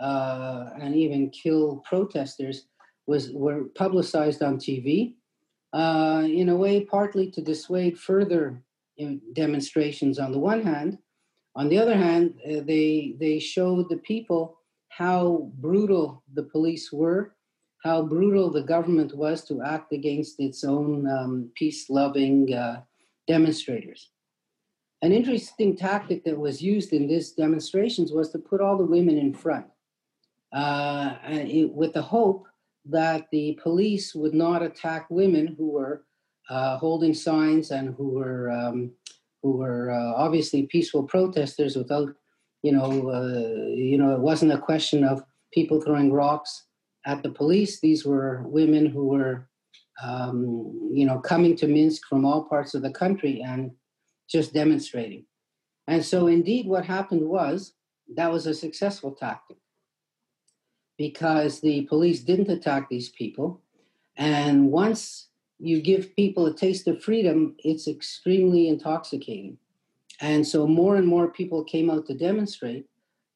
[0.00, 2.66] uh, and even kill protesters
[3.06, 5.14] was were publicized on TV
[5.72, 8.62] uh, in a way, partly to dissuade further
[9.32, 10.98] demonstrations on the one hand.
[11.56, 17.34] On the other hand, uh, they, they showed the people how brutal the police were,
[17.82, 22.82] how brutal the government was to act against its own um, peace loving uh,
[23.26, 24.11] demonstrators.
[25.02, 29.18] An interesting tactic that was used in these demonstrations was to put all the women
[29.18, 29.66] in front
[30.52, 32.46] uh, it, with the hope
[32.84, 36.04] that the police would not attack women who were
[36.48, 38.92] uh, holding signs and who were um,
[39.42, 42.08] who were uh, obviously peaceful protesters without,
[42.62, 46.66] you know, uh, you know, it wasn't a question of people throwing rocks
[47.06, 47.80] at the police.
[47.80, 49.48] These were women who were,
[50.02, 53.72] um, you know, coming to Minsk from all parts of the country and
[54.32, 55.26] just demonstrating.
[55.86, 57.74] And so, indeed, what happened was
[58.16, 59.58] that was a successful tactic
[60.98, 63.60] because the police didn't attack these people.
[64.16, 69.58] And once you give people a taste of freedom, it's extremely intoxicating.
[70.20, 72.86] And so more and more people came out to demonstrate,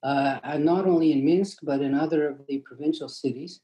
[0.03, 3.61] uh, and not only in Minsk, but in other of the provincial cities.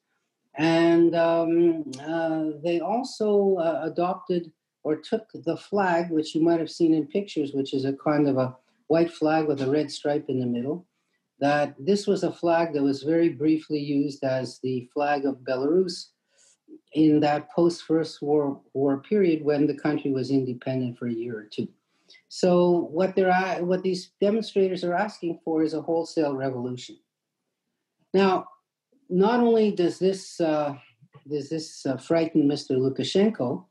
[0.55, 4.53] And um, uh, they also uh, adopted
[4.85, 8.29] or took the flag, which you might have seen in pictures, which is a kind
[8.29, 8.57] of a
[8.89, 10.87] white flag with a red stripe in the middle
[11.43, 16.11] that this was a flag that was very briefly used as the flag of Belarus
[16.93, 21.37] in that post First War, War period when the country was independent for a year
[21.37, 21.67] or two.
[22.29, 26.97] So what they're what these demonstrators are asking for is a wholesale revolution.
[28.15, 28.47] Now,
[29.11, 30.77] not only does this uh,
[31.29, 32.77] does this uh, frighten Mr.
[32.77, 33.65] Lukashenko,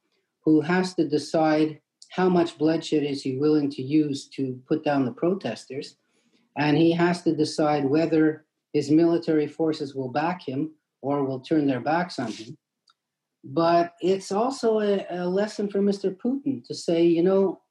[0.43, 5.05] who has to decide how much bloodshed is he willing to use to put down
[5.05, 5.95] the protesters,
[6.57, 11.65] and he has to decide whether his military forces will back him or will turn
[11.65, 12.57] their backs on him.
[13.43, 16.15] But it's also a, a lesson for Mr.
[16.15, 17.61] Putin to say, you know,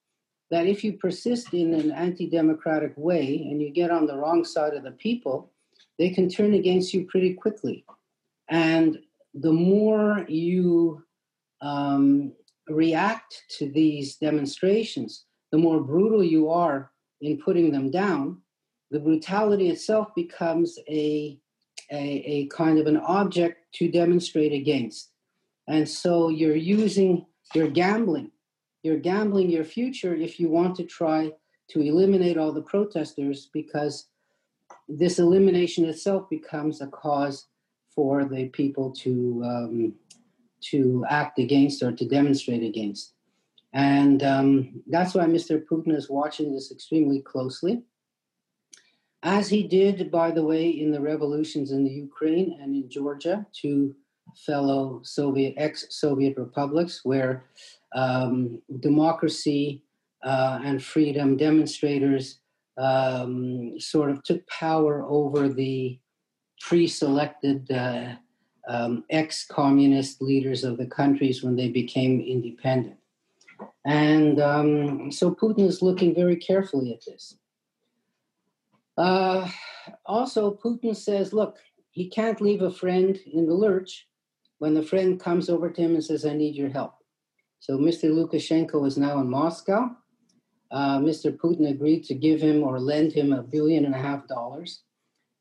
[0.51, 4.45] that if you persist in an anti democratic way and you get on the wrong
[4.45, 5.53] side of the people,
[5.99, 7.85] they can turn against you pretty quickly.
[8.49, 8.99] And
[9.35, 11.05] the more you
[11.63, 12.33] um,
[12.71, 18.41] react to these demonstrations, the more brutal you are in putting them down,
[18.91, 21.39] the brutality itself becomes a,
[21.93, 25.11] a, a kind of an object to demonstrate against.
[25.69, 28.31] And so you're using, you're gambling,
[28.83, 31.33] you're gambling your future if you want to try
[31.71, 34.07] to eliminate all the protesters because
[34.89, 37.47] this elimination itself becomes a cause
[37.95, 39.95] for the people to um,
[40.71, 43.15] to act against or to demonstrate against.
[43.73, 45.63] And um, that's why Mr.
[45.65, 47.83] Putin is watching this extremely closely
[49.23, 53.47] as he did, by the way, in the revolutions in the Ukraine and in Georgia,
[53.53, 53.95] two
[54.47, 57.45] fellow Soviet ex-Soviet republics, where
[57.95, 59.85] um, democracy
[60.25, 62.39] uh, and freedom demonstrators
[62.79, 65.99] um, sort of took power over the
[66.61, 68.15] pre-selected uh,
[68.69, 72.97] um, ex-communist leaders of the countries when they became independent.
[73.85, 77.37] And um, so Putin is looking very carefully at this.
[78.97, 79.49] Uh,
[80.05, 81.59] also, Putin says, look,
[81.91, 84.07] he can't leave a friend in the lurch
[84.59, 86.95] when the friend comes over to him and says, I need your help.
[87.61, 88.11] So Mr.
[88.11, 89.91] Lukashenko is now in Moscow.
[90.71, 91.37] Uh, Mr.
[91.37, 94.83] Putin agreed to give him or lend him a billion and a half dollars.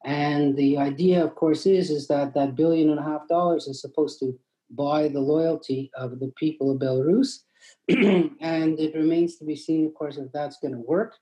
[0.05, 3.81] And the idea, of course, is, is that that billion and a half dollars is
[3.81, 4.37] supposed to
[4.71, 7.39] buy the loyalty of the people of Belarus.
[7.89, 11.15] and it remains to be seen, of course, if that's going to work,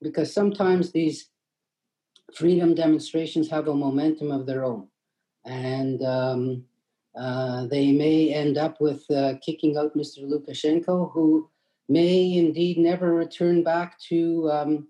[0.00, 1.30] because sometimes these
[2.34, 4.86] freedom demonstrations have a momentum of their own.
[5.44, 6.64] And um,
[7.18, 10.20] uh, they may end up with uh, kicking out Mr.
[10.20, 11.50] Lukashenko, who
[11.88, 14.88] may indeed never return back to um,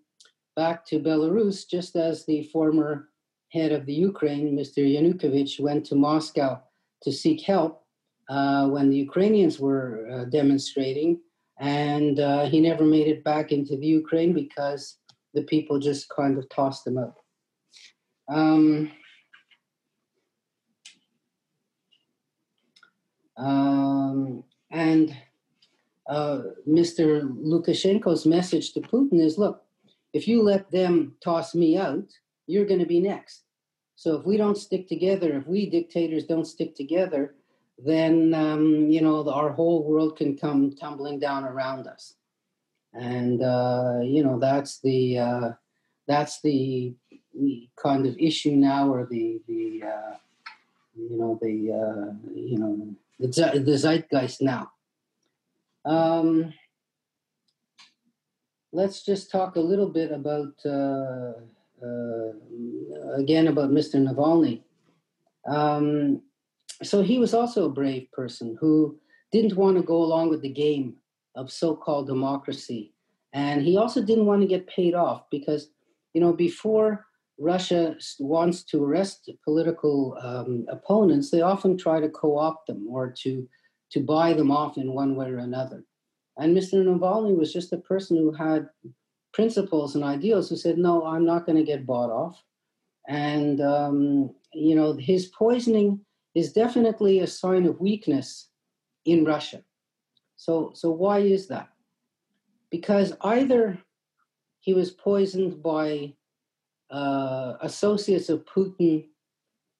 [0.54, 3.08] back to Belarus, just as the former
[3.52, 4.78] head of the Ukraine, Mr.
[4.78, 6.60] Yanukovych, went to Moscow
[7.02, 7.84] to seek help
[8.30, 11.20] uh, when the Ukrainians were uh, demonstrating,
[11.60, 14.98] and uh, he never made it back into the Ukraine because
[15.34, 17.16] the people just kind of tossed him out.
[18.28, 18.90] Um,
[23.36, 25.14] um, and
[26.08, 27.22] uh, Mr.
[27.22, 29.62] Lukashenko's message to Putin is look,
[30.14, 32.08] if you let them toss me out,
[32.46, 33.44] you're going to be next.
[33.96, 37.34] So if we don't stick together, if we dictators don't stick together,
[37.78, 42.14] then um, you know the, our whole world can come tumbling down around us,
[42.92, 45.50] and uh, you know that's the uh,
[46.06, 46.94] that's the
[47.82, 50.16] kind of issue now, or the the uh,
[50.96, 53.26] you know the uh, you know the,
[53.64, 54.70] the zeitgeist now.
[55.84, 56.52] Um,
[58.72, 61.32] let's just talk a little bit about uh,
[63.16, 63.96] again about Mr.
[63.96, 64.62] Navalny.
[65.46, 66.22] Um,
[66.82, 68.98] so he was also a brave person who
[69.30, 70.96] didn't want to go along with the game
[71.36, 72.92] of so-called democracy,
[73.32, 75.70] and he also didn't want to get paid off because
[76.14, 77.06] you know before
[77.38, 83.48] Russia wants to arrest political um, opponents, they often try to co-opt them or to
[83.90, 85.84] to buy them off in one way or another.
[86.38, 86.82] And Mr.
[86.82, 88.68] Navalny was just a person who had
[89.32, 92.42] principles and ideals who said, "No, I'm not going to get bought off."
[93.08, 96.00] And um, you know, his poisoning
[96.34, 98.48] is definitely a sign of weakness
[99.04, 99.62] in Russia.
[100.36, 101.68] So, so why is that?
[102.70, 103.78] Because either
[104.60, 106.14] he was poisoned by
[106.90, 109.06] uh, associates of Putin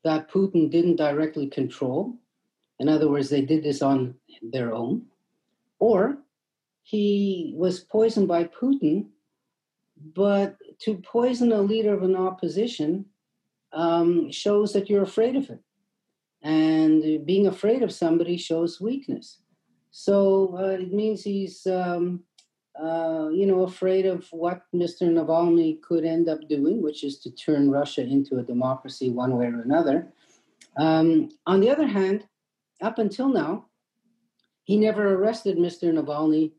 [0.04, 2.14] that Putin didn't directly control.
[2.80, 5.06] In other words, they did this on their own.
[5.78, 6.18] Or
[6.82, 9.06] he was poisoned by Putin,
[10.14, 13.06] but to poison a leader of an opposition
[13.72, 15.60] um, shows that you're afraid of him.
[16.42, 19.42] And being afraid of somebody shows weakness.
[19.92, 22.24] So uh, it means he's um,
[22.80, 25.02] uh, you know, afraid of what Mr.
[25.02, 29.46] Navalny could end up doing, which is to turn Russia into a democracy one way
[29.46, 30.08] or another.
[30.78, 32.26] Um, on the other hand,
[32.80, 33.66] up until now,
[34.64, 35.92] he never arrested Mr.
[35.92, 36.52] Navalny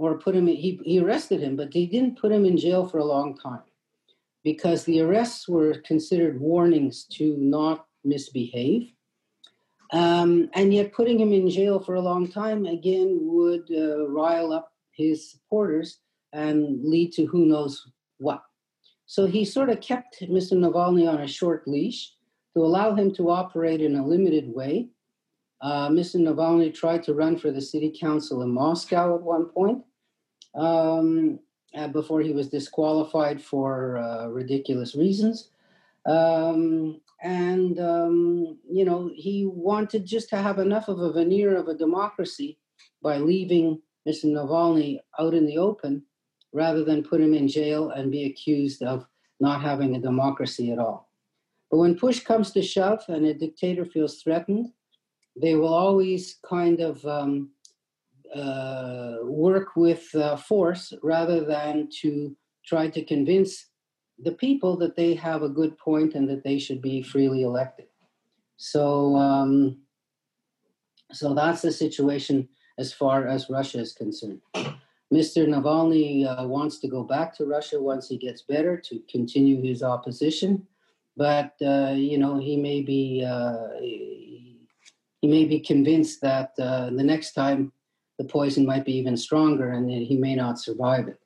[0.00, 2.88] or put him, in, he, he arrested him, but he didn't put him in jail
[2.88, 3.60] for a long time
[4.42, 8.94] because the arrests were considered warnings to not misbehave.
[9.92, 14.54] Um, and yet, putting him in jail for a long time again would uh, rile
[14.54, 15.98] up his supporters
[16.32, 17.86] and lead to who knows
[18.16, 18.42] what.
[19.04, 20.52] So he sort of kept Mr.
[20.52, 22.14] Navalny on a short leash
[22.54, 24.88] to allow him to operate in a limited way.
[25.60, 26.16] Uh, Mr.
[26.16, 29.84] Navalny tried to run for the city council in Moscow at one point
[30.54, 31.38] um,
[31.74, 35.50] uh, before he was disqualified for uh, ridiculous reasons.
[36.06, 41.68] Um, and, um, you know, he wanted just to have enough of a veneer of
[41.68, 42.58] a democracy
[43.02, 44.26] by leaving Mr.
[44.26, 46.02] Navalny out in the open
[46.52, 49.06] rather than put him in jail and be accused of
[49.38, 51.10] not having a democracy at all.
[51.70, 54.72] But when push comes to shove and a dictator feels threatened,
[55.40, 57.50] they will always kind of um,
[58.34, 63.66] uh, work with uh, force rather than to try to convince
[64.22, 67.86] the people that they have a good point and that they should be freely elected.
[68.56, 69.78] So, um,
[71.12, 74.40] so that's the situation as far as Russia is concerned.
[75.12, 75.48] Mr.
[75.48, 79.82] Navalny uh, wants to go back to Russia once he gets better to continue his
[79.82, 80.66] opposition,
[81.16, 87.32] but uh, you know he may be uh, he may be convinced that the next
[87.32, 87.72] time
[88.20, 91.18] the poison might be even stronger and he may not survive it.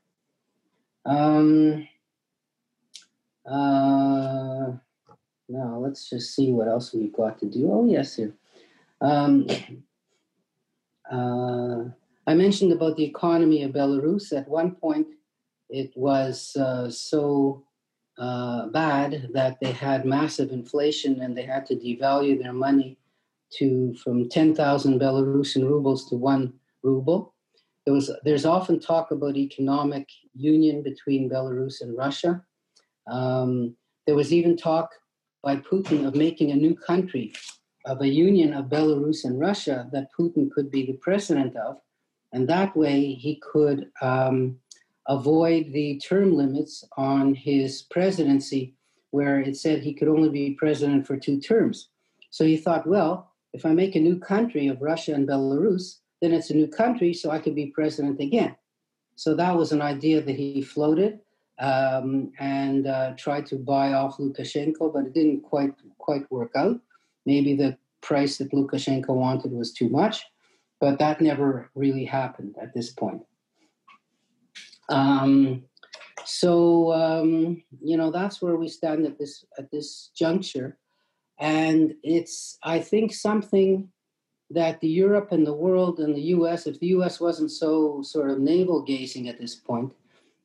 [1.05, 1.89] Um,
[3.45, 4.71] uh,
[5.49, 7.69] now let's just see what else we've got to do.
[7.73, 8.33] Oh yes, here.
[9.01, 9.49] Um,
[11.11, 11.83] uh,
[12.29, 14.33] I mentioned about the economy of Belarus.
[14.33, 15.09] At one point,
[15.69, 17.65] it was uh, so
[18.19, 22.99] uh, bad that they had massive inflation and they had to devalue their money
[23.55, 26.53] to from 10,000 Belarusian rubles to one
[26.85, 27.35] ruble.
[27.85, 32.43] There was, there's often talk about economic union between Belarus and Russia.
[33.11, 33.77] Um,
[34.07, 34.91] there was even talk
[35.43, 37.33] by Putin of making a new country,
[37.85, 41.79] of a union of Belarus and Russia that Putin could be the president of.
[42.33, 44.59] And that way he could um,
[45.07, 48.75] avoid the term limits on his presidency,
[49.11, 51.91] where it said he could only be president for two terms.
[52.31, 56.33] So he thought, well, if I make a new country of Russia and Belarus, then
[56.33, 58.57] it's a new country, so I could be president again.
[59.15, 61.21] So that was an idea that he floated
[61.59, 66.81] um, and uh, tried to buy off Lukashenko, but it didn't quite quite work out.
[67.27, 70.25] Maybe the price that Lukashenko wanted was too much,
[70.81, 73.23] but that never really happened at this point.
[74.89, 75.65] Um,
[76.25, 80.79] so um, you know that's where we stand at this at this juncture,
[81.39, 83.91] and it's I think something
[84.51, 86.67] that the Europe and the world and the U.S.
[86.67, 87.21] If the U.S.
[87.21, 89.93] wasn't so sort of navel gazing at this point,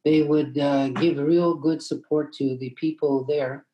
[0.06, 3.66] they would uh, give real good support to the people there,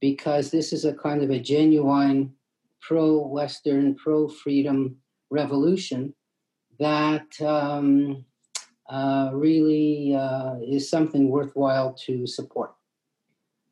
[0.00, 2.32] because this is a kind of a genuine
[2.80, 4.96] pro-Western, pro-freedom
[5.30, 6.14] revolution
[6.78, 8.24] that um,
[8.90, 12.72] uh, really uh, is something worthwhile to support.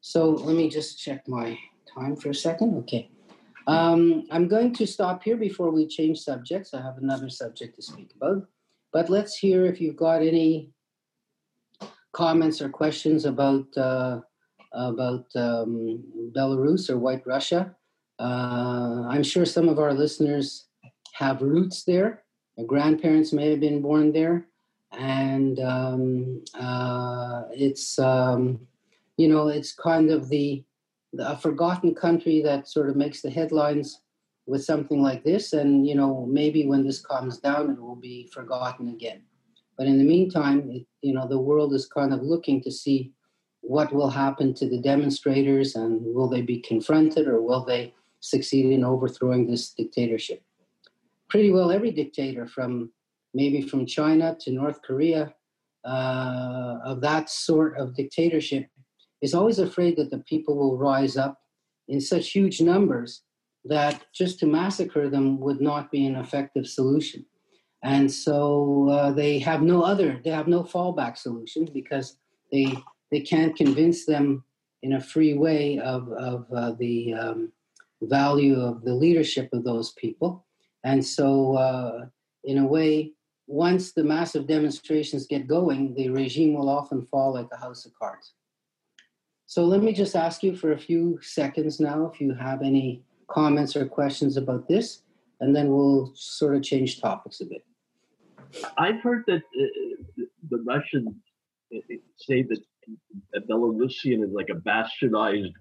[0.00, 1.58] So let me just check my
[1.94, 2.76] time for a second.
[2.78, 3.10] Okay.
[3.70, 6.74] Um, I'm going to stop here before we change subjects.
[6.74, 8.46] I have another subject to speak about.
[8.92, 10.70] But let's hear if you've got any
[12.12, 14.20] comments or questions about uh,
[14.72, 16.02] about um,
[16.36, 17.74] Belarus or White Russia.
[18.18, 20.66] Uh, I'm sure some of our listeners
[21.12, 22.24] have roots there.
[22.56, 24.46] Their grandparents may have been born there
[24.92, 28.60] and um, uh, it's um,
[29.16, 30.64] you know it's kind of the,
[31.18, 34.00] a forgotten country that sort of makes the headlines
[34.46, 38.28] with something like this and you know maybe when this calms down it will be
[38.32, 39.22] forgotten again.
[39.76, 43.12] But in the meantime it, you know the world is kind of looking to see
[43.60, 48.66] what will happen to the demonstrators and will they be confronted or will they succeed
[48.72, 50.42] in overthrowing this dictatorship?
[51.28, 52.90] Pretty well every dictator from
[53.34, 55.32] maybe from China to North Korea,
[55.84, 58.66] uh, of that sort of dictatorship,
[59.22, 61.40] is always afraid that the people will rise up
[61.88, 63.22] in such huge numbers
[63.64, 67.24] that just to massacre them would not be an effective solution.
[67.82, 72.16] And so uh, they have no other, they have no fallback solution because
[72.52, 72.76] they
[73.10, 74.44] they can't convince them
[74.82, 77.52] in a free way of, of uh, the um,
[78.02, 80.46] value of the leadership of those people.
[80.84, 82.06] And so, uh,
[82.44, 83.12] in a way,
[83.46, 87.92] once the massive demonstrations get going, the regime will often fall like a house of
[87.98, 88.32] cards.
[89.50, 93.02] So let me just ask you for a few seconds now if you have any
[93.26, 95.02] comments or questions about this,
[95.40, 97.64] and then we'll sort of change topics a bit.
[98.78, 101.16] I've heard that uh, the Russians
[101.74, 101.80] uh,
[102.16, 102.60] say that
[103.48, 105.52] Belarusian is like a bastardized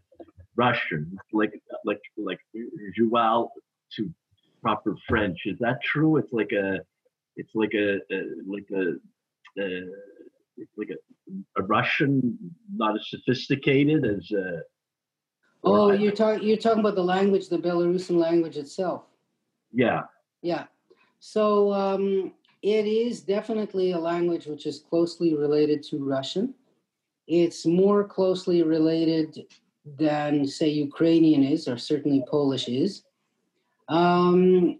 [0.55, 2.41] Russian, like like like
[2.95, 3.49] Joual
[3.95, 4.13] to
[4.61, 5.39] proper French.
[5.45, 6.17] Is that true?
[6.17, 6.77] It's like a
[7.37, 9.81] it's like a, a like a,
[10.77, 12.37] like a, a Russian,
[12.73, 14.31] not as sophisticated as.
[14.31, 14.61] Uh,
[15.63, 19.03] oh, you're talking you're talking about the language, the Belarusian language itself.
[19.71, 20.01] Yeah.
[20.41, 20.65] Yeah.
[21.19, 26.53] So um, it is definitely a language which is closely related to Russian.
[27.27, 29.45] It's more closely related
[29.97, 33.03] than, say, Ukrainian is, or certainly Polish is.
[33.87, 34.79] Um,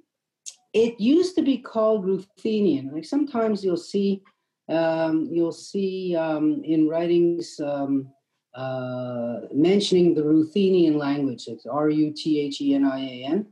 [0.74, 2.92] it used to be called Ruthenian.
[2.94, 4.22] Like sometimes you'll see
[4.70, 8.10] um, you'll see um, in writings um,
[8.56, 11.46] uh, mentioning the Ruthenian language.
[11.48, 13.48] It's R U T H E N I A N.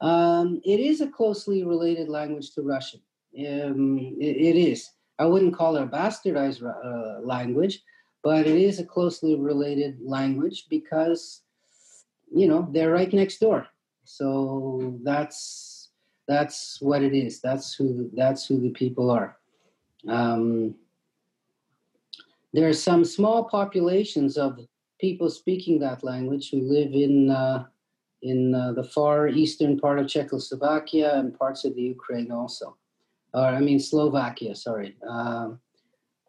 [0.00, 3.00] Um, it is a closely related language to Russian.
[3.38, 4.90] Um, it, it is.
[5.18, 7.82] I wouldn't call it a bastardized uh, language,
[8.22, 11.42] but it is a closely related language because,
[12.30, 13.66] you know, they're right next door.
[14.04, 15.90] So that's
[16.28, 17.40] that's what it is.
[17.40, 19.38] That's who that's who the people are.
[20.08, 20.74] Um,
[22.52, 24.58] there are some small populations of
[24.98, 27.64] people speaking that language who live in uh,
[28.22, 32.76] in uh, the far eastern part of Czechoslovakia and parts of the Ukraine also,
[33.34, 34.54] or I mean Slovakia.
[34.54, 35.60] Sorry, um,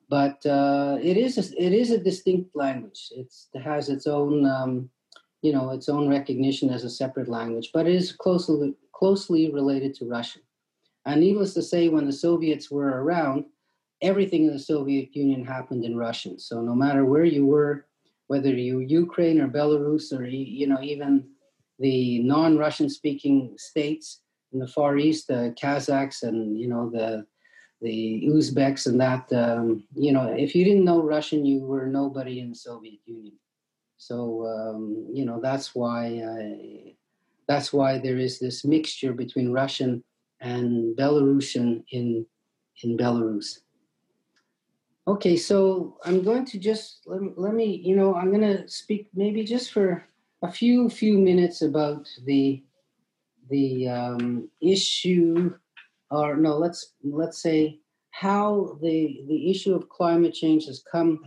[0.10, 3.10] but uh, it is a, it is a distinct language.
[3.16, 4.90] It's, it has its own um,
[5.42, 9.94] you know its own recognition as a separate language, but it is closely closely related
[9.96, 10.42] to Russian.
[11.06, 13.46] And needless to say, when the Soviets were around,
[14.02, 16.40] everything in the Soviet Union happened in Russian.
[16.40, 17.86] So no matter where you were,
[18.28, 21.30] whether you Ukraine or Belarus or you know even
[21.80, 24.22] the non-Russian speaking states
[24.54, 27.26] in the Far East, the Kazakhs and you know the
[27.82, 29.32] the Uzbeks and that.
[29.32, 33.38] Um, you know, if you didn't know Russian, you were nobody in the Soviet Union.
[33.98, 36.92] So um, you know that's why uh,
[37.48, 40.04] that's why there is this mixture between Russian
[40.42, 42.26] and Belarusian in
[42.84, 43.60] in Belarus.
[45.08, 49.08] Okay, so I'm going to just let, let me, you know, I'm going to speak
[49.14, 50.06] maybe just for
[50.42, 52.62] a few few minutes about the
[53.50, 55.56] the um, issue,
[56.12, 57.80] or no, let's let's say
[58.12, 61.22] how the the issue of climate change has come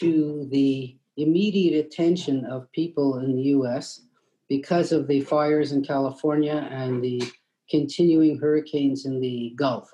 [0.00, 4.02] to the immediate attention of people in the U.S.
[4.50, 7.22] because of the fires in California and the
[7.70, 9.90] continuing hurricanes in the Gulf.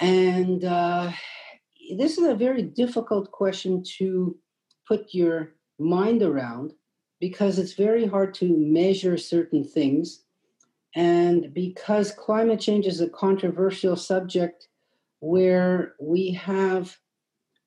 [0.00, 1.12] And uh,
[1.96, 4.36] this is a very difficult question to
[4.86, 6.72] put your mind around
[7.20, 10.24] because it's very hard to measure certain things.
[10.94, 14.68] And because climate change is a controversial subject
[15.20, 16.96] where we have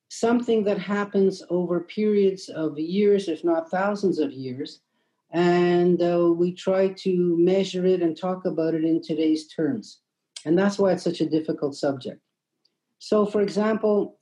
[0.10, 4.82] something that happens over periods of years, if not thousands of years,
[5.32, 10.00] and uh, we try to measure it and talk about it in today's terms.
[10.46, 12.22] And that's why it's such a difficult subject.
[13.00, 14.20] So, for example,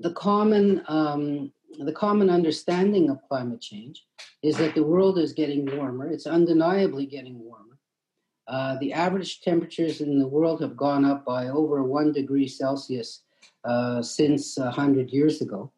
[0.00, 4.04] the common um, the common understanding of climate change
[4.42, 6.10] is that the world is getting warmer.
[6.10, 7.78] It's undeniably getting warmer.
[8.48, 13.22] Uh, the average temperatures in the world have gone up by over one degree Celsius
[13.64, 15.70] uh, since 100 years ago.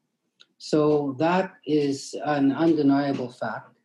[0.58, 3.76] So that is an undeniable fact.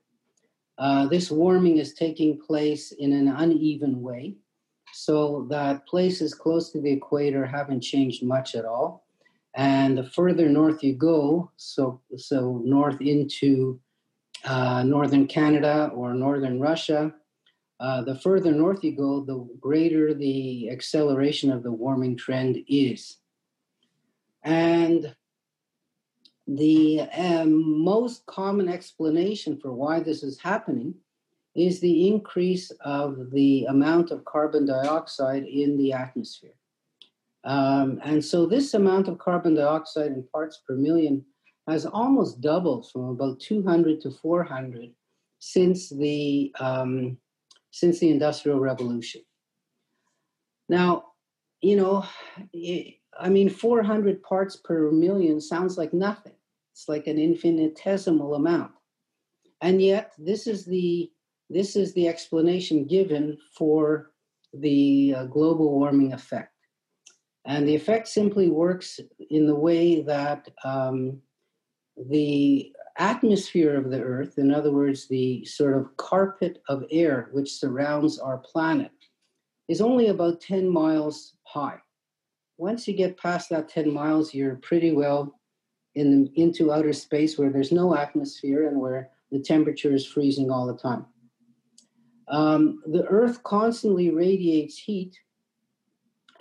[0.77, 4.35] Uh, this warming is taking place in an uneven way,
[4.95, 9.05] so that places close to the equator haven't changed much at all.
[9.53, 13.77] And the further north you go, so, so north into
[14.45, 17.13] uh, northern Canada or northern Russia,
[17.81, 23.17] uh, the further north you go, the greater the acceleration of the warming trend is.
[24.43, 25.13] And
[26.47, 30.95] the um, most common explanation for why this is happening
[31.55, 36.55] is the increase of the amount of carbon dioxide in the atmosphere.
[37.45, 41.23] Um, and so this amount of carbon dioxide in parts per million
[41.67, 44.91] has almost doubled from about 200 to 400
[45.39, 47.17] since the um,
[47.71, 49.21] since the industrial revolution.
[50.69, 51.03] Now,
[51.61, 52.05] you know,
[53.19, 56.35] I mean, 400 parts per million sounds like nothing.
[56.73, 58.71] It's like an infinitesimal amount.
[59.61, 61.11] And yet, this is the
[61.49, 64.11] this is the explanation given for
[64.53, 66.51] the uh, global warming effect.
[67.45, 71.21] And the effect simply works in the way that um,
[72.09, 77.51] the atmosphere of the Earth, in other words, the sort of carpet of air which
[77.51, 78.91] surrounds our planet,
[79.67, 81.79] is only about 10 miles high
[82.57, 85.39] once you get past that 10 miles, you're pretty well
[85.95, 90.65] in into outer space where there's no atmosphere and where the temperature is freezing all
[90.65, 91.05] the time.
[92.27, 95.17] Um, the Earth constantly radiates heat,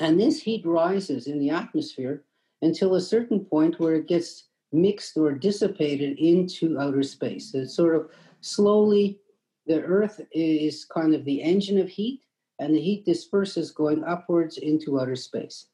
[0.01, 2.25] and this heat rises in the atmosphere
[2.63, 7.53] until a certain point where it gets mixed or dissipated into outer space.
[7.53, 8.11] So it's sort of
[8.41, 9.19] slowly,
[9.67, 12.23] the Earth is kind of the engine of heat,
[12.59, 15.67] and the heat disperses going upwards into outer space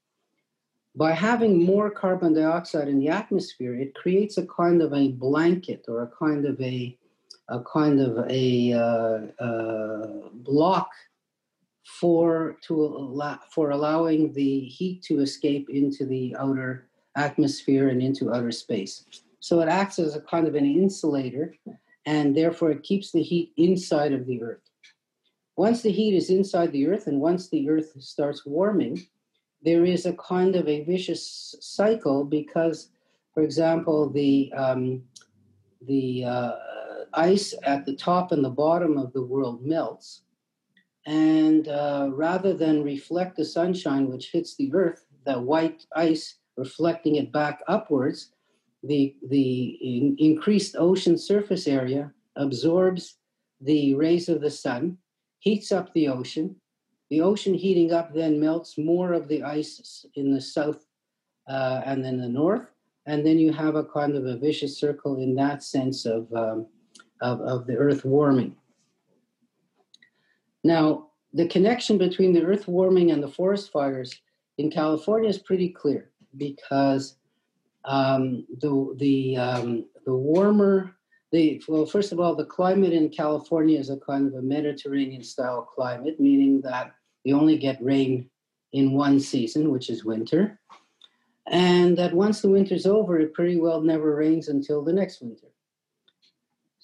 [0.97, 5.85] by having more carbon dioxide in the atmosphere, it creates a kind of a blanket
[5.89, 6.97] or a kind of a
[7.51, 10.91] a kind of a uh, uh, block
[11.85, 18.33] for to allow, for allowing the heat to escape into the outer atmosphere and into
[18.33, 19.05] outer space.
[19.41, 21.55] So it acts as a kind of an insulator,
[22.07, 24.63] and therefore it keeps the heat inside of the Earth.
[25.57, 29.07] Once the heat is inside the Earth, and once the Earth starts warming,
[29.63, 32.89] there is a kind of a vicious cycle because,
[33.35, 35.03] for example, the um,
[35.87, 36.53] the uh,
[37.15, 40.23] ice at the top and the bottom of the world melts,
[41.07, 47.17] and uh, rather than reflect the sunshine which hits the Earth, the white ice reflecting
[47.17, 48.33] it back upwards,
[48.83, 53.17] the the in- increased ocean surface area absorbs
[53.61, 54.97] the rays of the sun,
[55.41, 56.57] heats up the ocean,
[57.11, 60.87] the ocean heating up then melts more of the ice in the south
[61.49, 62.69] uh, and then the north,
[63.07, 66.67] and then you have a kind of a vicious circle in that sense of, um,
[67.21, 68.57] of, of the earth warming.
[70.65, 74.15] Now, the connection between the earth warming and the forest fires
[74.59, 77.17] in California is pretty clear because
[77.87, 78.73] Um, the
[79.05, 79.17] the
[79.47, 80.75] um, the warmer
[81.33, 85.25] the well, first of all, the climate in California is a kind of a Mediterranean
[85.25, 86.93] style climate, meaning that
[87.25, 88.29] you only get rain
[88.73, 90.61] in one season, which is winter,
[91.47, 95.49] and that once the winter's over, it pretty well never rains until the next winter.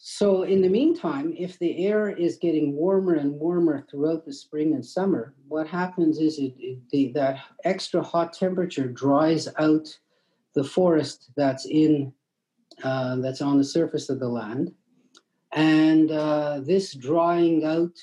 [0.09, 4.73] So, in the meantime, if the air is getting warmer and warmer throughout the spring
[4.75, 9.89] and summer, what happens is it, it, the, that extra hot temperature dries out
[10.55, 12.13] the forest that's in
[12.85, 14.73] uh, that's on the surface of the land,
[15.51, 17.99] and uh, this drying out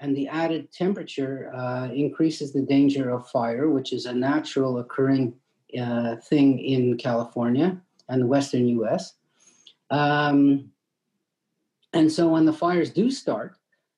[0.00, 5.34] and the added temperature uh, increases the danger of fire, which is a natural occurring
[5.78, 7.78] uh, thing in California
[8.08, 9.16] and the western U.S.
[9.90, 10.71] Um,
[11.92, 13.56] and so when the fires do start,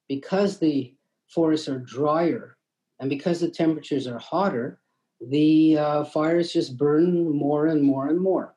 [0.09, 0.95] because the
[1.29, 2.57] forests are drier
[3.01, 4.81] and because the temperatures are hotter,
[5.21, 8.55] the uh, fires just burn more and more and more.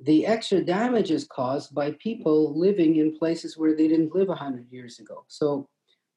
[0.00, 4.66] The extra damage is caused by people living in places where they didn't live 100
[4.70, 5.24] years ago.
[5.28, 5.68] So,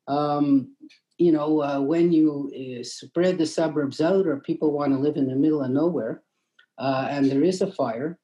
[0.07, 0.75] um,
[1.17, 5.17] you know, uh, when you uh, spread the suburbs out or people want to live
[5.17, 6.23] in the middle of nowhere
[6.77, 8.17] uh, and there is a fire,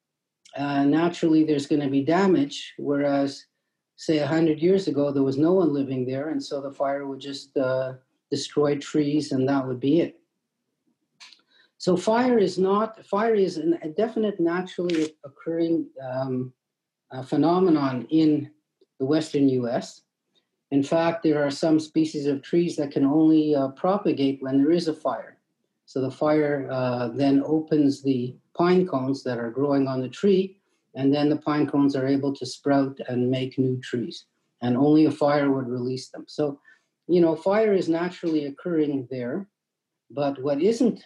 [0.57, 3.45] uh, naturally there's going to be damage, whereas
[3.99, 7.19] say 100 years ago there was no one living there and so the fire would
[7.19, 7.91] just uh,
[8.31, 10.21] destroy trees and that would be it.
[11.79, 16.53] So fire is not fire is an, a definite naturally occurring um,
[17.11, 18.49] uh, phenomenon in
[18.99, 20.03] the western us
[20.71, 24.71] in fact there are some species of trees that can only uh, propagate when there
[24.71, 25.39] is a fire.
[25.87, 30.58] So the fire uh, then opens the pine cones that are growing on the tree
[30.95, 34.25] and then the pine cones are able to sprout and make new trees
[34.61, 36.25] and only a fire would release them.
[36.27, 36.59] So
[37.09, 39.47] you know fire is naturally occurring there
[40.11, 41.03] but what isn't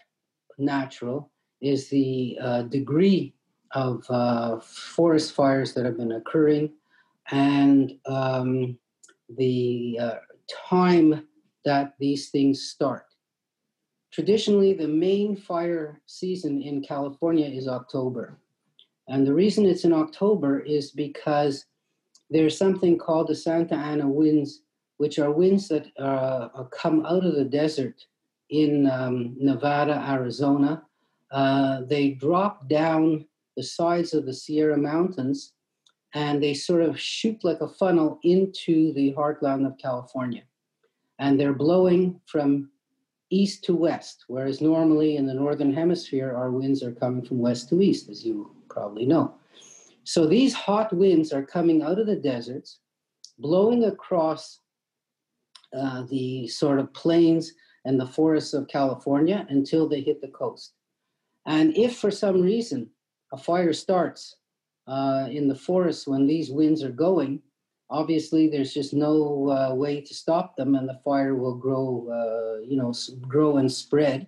[0.57, 1.31] natural
[1.61, 3.33] is the uh, degree
[3.71, 6.71] of uh, forest fires that have been occurring
[7.31, 8.77] and um,
[9.37, 10.15] the uh,
[10.69, 11.25] time
[11.65, 13.05] that these things start.
[14.11, 18.37] Traditionally the main fire season in california is october
[19.07, 21.65] and the reason it's in October is because
[22.29, 24.61] there's something called the Santa Ana winds,
[24.97, 28.05] which are winds that uh, come out of the desert
[28.49, 30.83] in um, Nevada, Arizona.
[31.31, 33.25] Uh, they drop down
[33.57, 35.53] the sides of the Sierra Mountains
[36.13, 40.43] and they sort of shoot like a funnel into the heartland of California.
[41.19, 42.69] And they're blowing from
[43.29, 47.69] east to west, whereas normally in the northern hemisphere, our winds are coming from west
[47.69, 49.35] to east, as you probably know.
[50.03, 52.79] So these hot winds are coming out of the deserts,
[53.39, 54.59] blowing across
[55.77, 57.53] uh, the sort of plains
[57.85, 60.73] and the forests of California until they hit the coast.
[61.45, 62.89] And if for some reason
[63.31, 64.37] a fire starts
[64.87, 67.41] uh, in the forest when these winds are going,
[67.89, 72.61] obviously there's just no uh, way to stop them, and the fire will grow, uh,
[72.65, 72.93] you know,
[73.27, 74.27] grow and spread.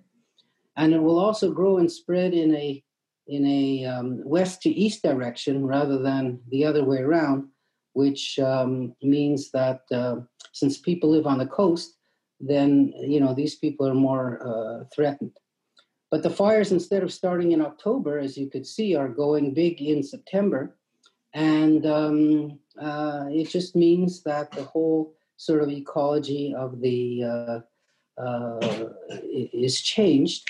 [0.77, 2.83] And it will also grow and spread in a
[3.27, 7.47] in a um, west to east direction rather than the other way around,
[7.93, 10.17] which um, means that uh,
[10.53, 11.95] since people live on the coast,
[12.39, 15.31] then you know these people are more uh, threatened.
[16.11, 19.81] But the fires, instead of starting in October, as you could see, are going big
[19.81, 20.77] in September,
[21.33, 27.59] and um, uh, it just means that the whole sort of ecology of the uh,
[28.21, 28.89] uh,
[29.31, 30.49] is changed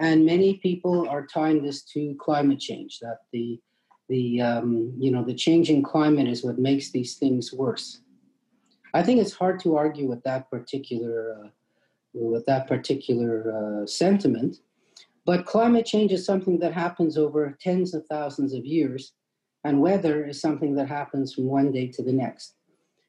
[0.00, 3.60] and many people are tying this to climate change that the
[4.08, 8.00] the um, you know the changing climate is what makes these things worse.
[8.92, 11.48] I think it's hard to argue with that particular uh,
[12.12, 14.56] with that particular uh, sentiment
[15.26, 19.12] but climate change is something that happens over tens of thousands of years
[19.64, 22.54] and weather is something that happens from one day to the next.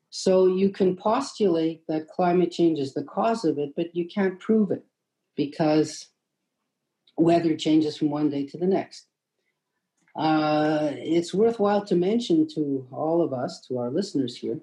[0.09, 4.39] So you can postulate that climate change is the cause of it but you can't
[4.39, 4.83] prove it
[5.35, 6.10] because
[7.21, 9.07] weather changes from one day to the next.
[10.15, 14.59] Uh, it's worthwhile to mention to all of us, to our listeners here,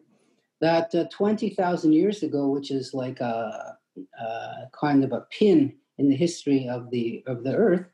[0.61, 3.77] that uh, 20,000 years ago, which is like a,
[4.21, 7.87] a, kind of a pin in the history of the of the Earth,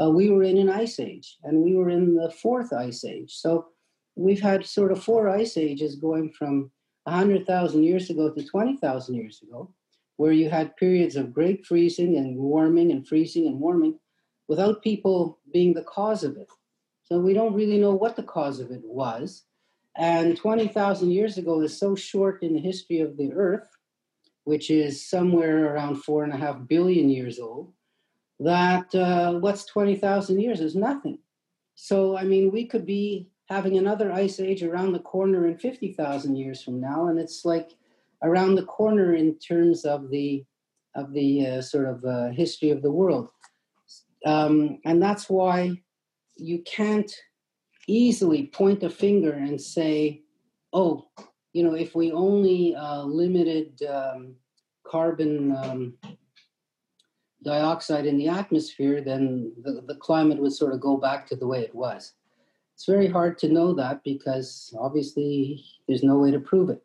[0.00, 3.32] uh, we were in an ice age, and we were in the fourth ice age.
[3.34, 3.68] So
[4.14, 6.70] we've had sort of four ice ages going from
[7.04, 9.72] 100,000 years ago to 20,000 years ago,
[10.16, 13.98] where you had periods of great freezing and warming and freezing and warming
[14.48, 16.48] without people being the cause of it.
[17.04, 19.44] So we don't really know what the cause of it was.
[19.96, 23.68] And 20,000 years ago is so short in the history of the Earth,
[24.44, 27.72] which is somewhere around four and a half billion years old,
[28.40, 31.18] that uh, what's 20,000 years is nothing.
[31.74, 36.36] So, I mean, we could be having another ice age around the corner in 50,000
[36.36, 37.08] years from now.
[37.08, 37.70] And it's like
[38.22, 40.44] around the corner in terms of the,
[40.94, 43.30] of the uh, sort of uh, history of the world.
[44.28, 45.80] Um, and that's why
[46.36, 47.10] you can't
[47.86, 50.22] easily point a finger and say,
[50.74, 51.08] oh,
[51.54, 54.34] you know, if we only uh, limited um,
[54.86, 55.94] carbon um,
[57.42, 61.46] dioxide in the atmosphere, then the, the climate would sort of go back to the
[61.46, 62.12] way it was.
[62.74, 66.82] It's very hard to know that because obviously there's no way to prove it.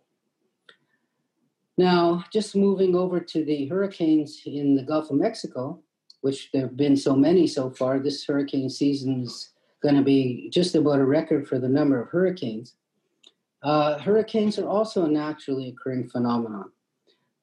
[1.78, 5.84] Now, just moving over to the hurricanes in the Gulf of Mexico,
[6.24, 9.50] which there have been so many so far, this hurricane season is
[9.82, 12.76] going to be just about a record for the number of hurricanes.
[13.62, 16.72] Uh, hurricanes are also a naturally occurring phenomenon.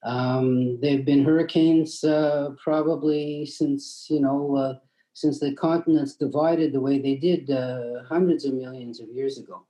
[0.01, 4.73] Um, they've been hurricanes uh, probably since you know uh,
[5.13, 9.63] since the continents divided the way they did uh, hundreds of millions of years ago.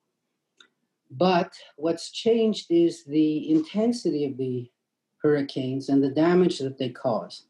[1.11, 4.71] But what's changed is the intensity of the
[5.21, 7.47] hurricanes and the damage that they cause.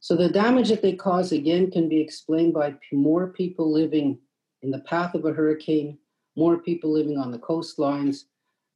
[0.00, 4.18] So the damage that they cause again can be explained by more people living
[4.62, 5.98] in the path of a hurricane,
[6.36, 8.24] more people living on the coastlines,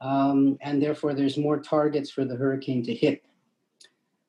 [0.00, 3.22] um, and therefore there's more targets for the hurricane to hit.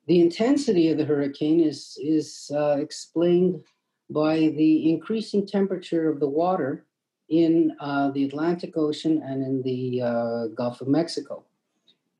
[0.08, 3.64] The intensity of the hurricane is, is uh, explained
[4.10, 6.86] by the increasing temperature of the water
[7.30, 11.46] in uh, the Atlantic Ocean and in the uh, Gulf of Mexico.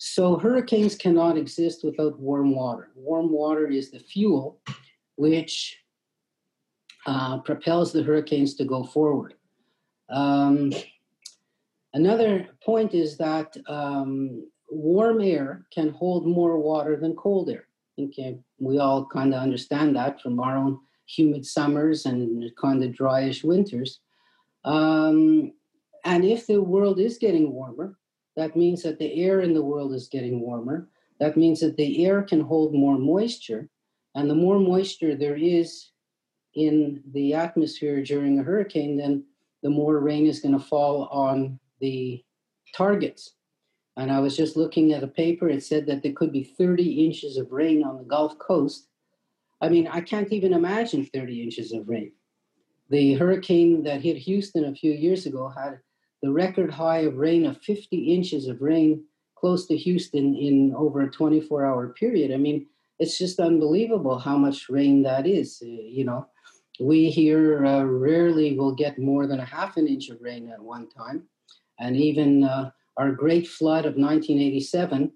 [0.04, 2.90] So hurricanes cannot exist without warm water.
[2.96, 4.60] Warm water is the fuel
[5.16, 5.78] which
[7.06, 9.36] uh, propels the hurricanes to go forward.
[10.10, 10.74] Um,
[11.94, 17.68] another point is that um, warm air can hold more water than cold air.
[18.00, 22.90] Okay, we all kind of understand that from our own humid summers and kind of
[22.94, 24.00] dryish winters.
[24.66, 25.54] Um,
[26.06, 28.00] and if the world is getting warmer,
[28.36, 30.88] that means that the air in the world is getting warmer.
[31.20, 33.70] That means that the air can hold more moisture.
[34.16, 35.92] And the more moisture there is
[36.56, 39.24] in the atmosphere during a hurricane, then
[39.64, 42.24] the more rain is going to fall on the
[42.76, 43.36] targets.
[43.98, 47.06] And I was just looking at a paper, it said that there could be 30
[47.06, 48.88] inches of rain on the Gulf Coast.
[49.60, 52.14] I mean, I can't even imagine 30 inches of rain.
[52.90, 55.80] The hurricane that hit Houston a few years ago had
[56.22, 59.04] the record high of rain of 50 inches of rain
[59.36, 62.32] close to Houston in over a 24 hour period.
[62.32, 62.68] I mean,
[63.00, 65.60] it's just unbelievable how much rain that is.
[65.64, 66.28] Uh, you know,
[66.80, 70.62] we here uh, rarely will get more than a half an inch of rain at
[70.62, 71.24] one time.
[71.80, 75.12] And even uh, our great flood of 1987,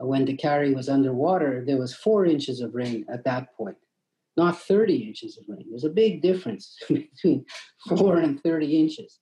[0.00, 3.76] uh, when the Décarie was underwater, there was four inches of rain at that point,
[4.38, 5.66] not 30 inches of rain.
[5.68, 7.44] There's a big difference between
[7.88, 9.18] four and 30 inches.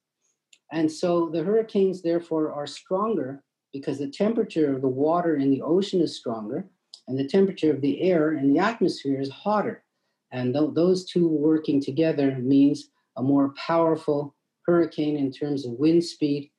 [0.72, 3.42] And so the hurricanes, therefore, are stronger
[3.72, 6.66] because the temperature of the water in the ocean is stronger
[7.08, 9.84] and the temperature of the air in the atmosphere is hotter.
[10.32, 14.34] And th- those two working together means a more powerful
[14.66, 16.50] hurricane in terms of wind speed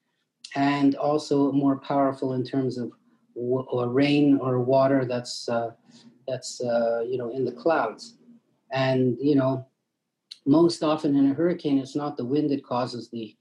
[0.55, 2.91] and also more powerful in terms of
[3.35, 5.71] w- or rain or water that's uh,
[6.27, 8.17] that's uh, you know in the clouds
[8.71, 9.65] and you know
[10.45, 13.35] most often in a hurricane it's not the wind that causes the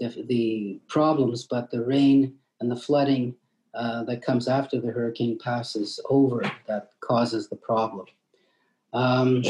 [0.00, 3.34] the, the problems but the rain and the flooding
[3.74, 8.06] uh, that comes after the hurricane passes over that causes the problem
[8.92, 9.42] um,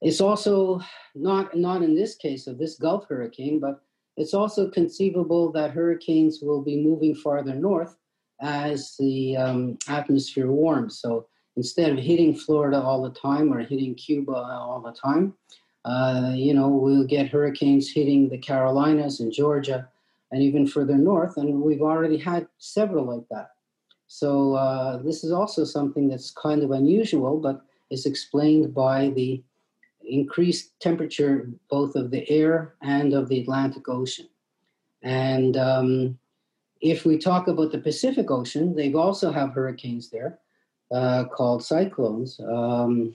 [0.00, 0.80] it's also
[1.14, 3.82] not not in this case of this gulf hurricane but
[4.16, 7.96] it's also conceivable that hurricanes will be moving farther north
[8.40, 11.00] as the um, atmosphere warms.
[11.00, 15.34] So instead of hitting Florida all the time or hitting Cuba all the time,
[15.84, 19.88] uh, you know, we'll get hurricanes hitting the Carolinas and Georgia
[20.30, 21.36] and even further north.
[21.36, 23.50] And we've already had several like that.
[24.06, 29.42] So uh, this is also something that's kind of unusual, but is explained by the
[30.04, 34.28] increased temperature both of the air and of the Atlantic Ocean.
[35.02, 36.18] And um,
[36.80, 40.38] if we talk about the Pacific Ocean, they also have hurricanes there
[40.90, 42.40] uh, called cyclones.
[42.40, 43.14] Um,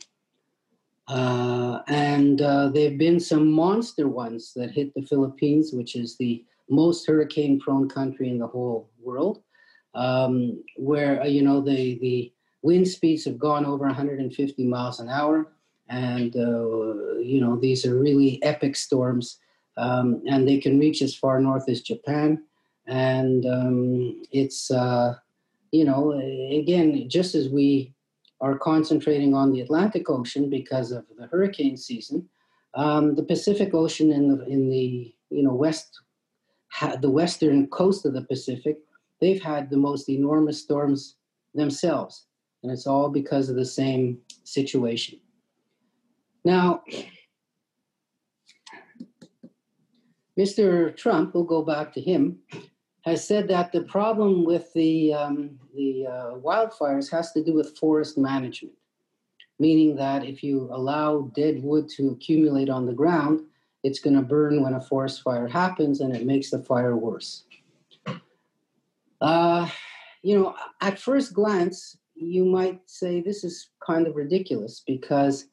[1.07, 6.17] uh, and uh, there have been some monster ones that hit the Philippines, which is
[6.17, 9.41] the most hurricane prone country in the whole world,
[9.93, 12.33] um, where, uh, you know, the, the
[12.63, 15.51] wind speeds have gone over 150 miles an hour.
[15.87, 19.39] And uh, you know these are really epic storms,
[19.77, 22.43] um, and they can reach as far north as Japan,
[22.87, 25.15] and um, it's uh,
[25.71, 27.93] you know again just as we
[28.41, 32.27] are concentrating on the Atlantic Ocean because of the hurricane season.
[32.73, 35.99] Um, the Pacific Ocean in the in the you know west,
[36.99, 38.77] the western coast of the Pacific,
[39.21, 41.15] they've had the most enormous storms
[41.53, 42.27] themselves,
[42.63, 45.19] and it's all because of the same situation.
[46.43, 46.83] Now,
[50.37, 50.95] Mr.
[50.95, 52.39] Trump, we'll go back to him,
[53.05, 57.77] has said that the problem with the, um, the uh, wildfires has to do with
[57.77, 58.73] forest management,
[59.59, 63.41] meaning that if you allow dead wood to accumulate on the ground,
[63.83, 67.43] it's going to burn when a forest fire happens and it makes the fire worse.
[69.21, 69.69] Uh,
[70.23, 75.45] you know, at first glance, you might say this is kind of ridiculous because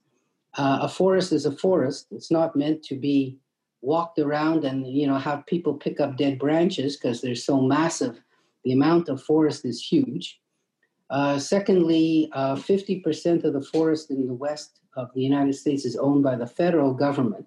[0.56, 2.06] uh, a forest is a forest.
[2.10, 3.38] It's not meant to be
[3.82, 8.20] walked around and you know have people pick up dead branches because they're so massive.
[8.64, 10.40] The amount of forest is huge.
[11.10, 15.96] Uh, secondly, uh, 50% of the forest in the west of the United States is
[15.96, 17.46] owned by the federal government.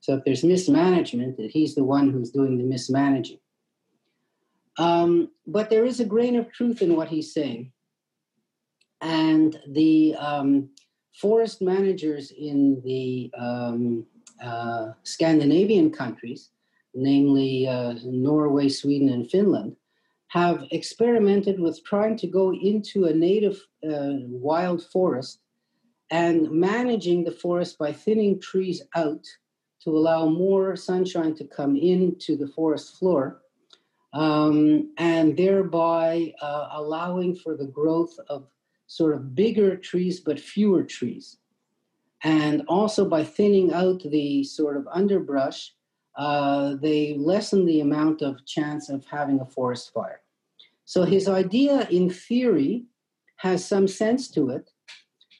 [0.00, 3.38] So if there's mismanagement, that he's the one who's doing the mismanaging.
[4.78, 7.70] Um, but there is a grain of truth in what he's saying.
[9.00, 10.70] And the um,
[11.14, 14.06] forest managers in the um,
[14.42, 16.50] uh, Scandinavian countries,
[16.94, 19.76] namely uh, Norway, Sweden, and Finland,
[20.28, 25.40] have experimented with trying to go into a native uh, wild forest
[26.10, 29.24] and managing the forest by thinning trees out
[29.82, 33.42] to allow more sunshine to come into the forest floor
[34.14, 38.46] um, and thereby uh, allowing for the growth of
[38.86, 41.38] sort of bigger trees but fewer trees.
[42.24, 45.72] And also by thinning out the sort of underbrush,
[46.16, 50.22] uh, they lessen the amount of chance of having a forest fire.
[50.86, 52.86] So his idea, in theory,
[53.36, 54.70] has some sense to it,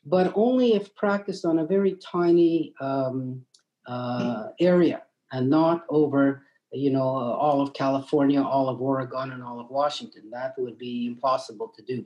[0.04, 3.42] but only if practiced on a very tiny um,
[3.86, 9.58] uh, area and not over, you know, all of California, all of Oregon, and all
[9.58, 10.30] of Washington.
[10.30, 12.04] That would be impossible to do.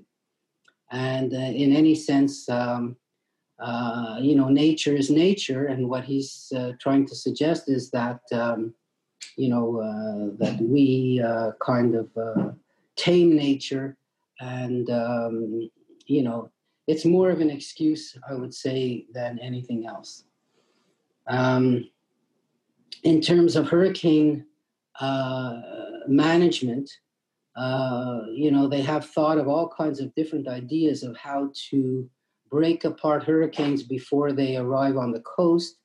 [0.91, 2.97] And uh, in any sense, um,
[3.61, 8.21] uh, you know, nature is nature, and what he's uh, trying to suggest is that,
[8.33, 8.73] um,
[9.37, 12.53] you know, uh, that we uh, kind of uh,
[12.97, 13.97] tame nature,
[14.41, 15.69] and um,
[16.07, 16.51] you know,
[16.87, 20.25] it's more of an excuse, I would say, than anything else.
[21.27, 21.91] Um,
[23.03, 24.47] in terms of hurricane
[26.07, 26.91] management,
[27.59, 32.09] uh, you know, they have thought of all kinds of different ideas of how to
[32.51, 35.77] break apart hurricanes before they arrive on the coast.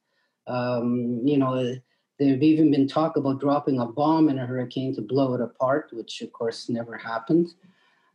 [0.47, 1.75] Um, you know,
[2.19, 5.89] there've even been talk about dropping a bomb in a hurricane to blow it apart,
[5.93, 7.53] which of course never happened.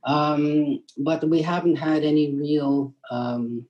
[0.04, 3.66] Um, but we haven't had any real um,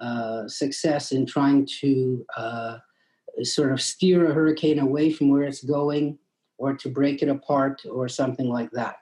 [0.00, 2.78] uh, success in trying to uh,
[3.42, 6.18] sort of steer a hurricane away from where it's going
[6.56, 8.96] or to break it apart or something like that.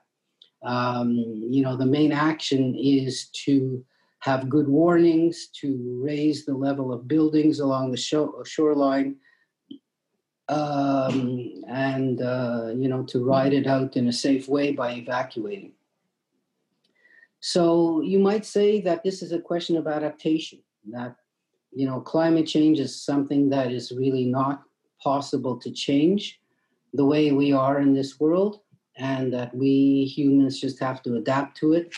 [0.63, 1.13] Um,
[1.49, 3.85] you know, the main action is to
[4.27, 9.15] have good warnings, to raise the level of buildings along the shore, shoreline,
[10.49, 15.75] um, and uh, you know, to ride it out in a safe way by evacuating.
[17.39, 20.59] So you might say that this is a question of adaptation.
[20.91, 21.15] That
[21.73, 24.65] you know, climate change is something that is really not
[25.01, 26.41] possible to change
[26.95, 28.59] the way we are in this world
[28.97, 31.95] and that we humans just have to adapt to it.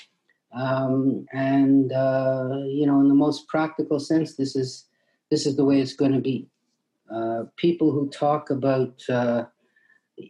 [0.55, 4.87] Um, and uh, you know, in the most practical sense, this is
[5.31, 6.49] this is the way it's going to be.
[7.13, 9.45] Uh, people who talk about uh,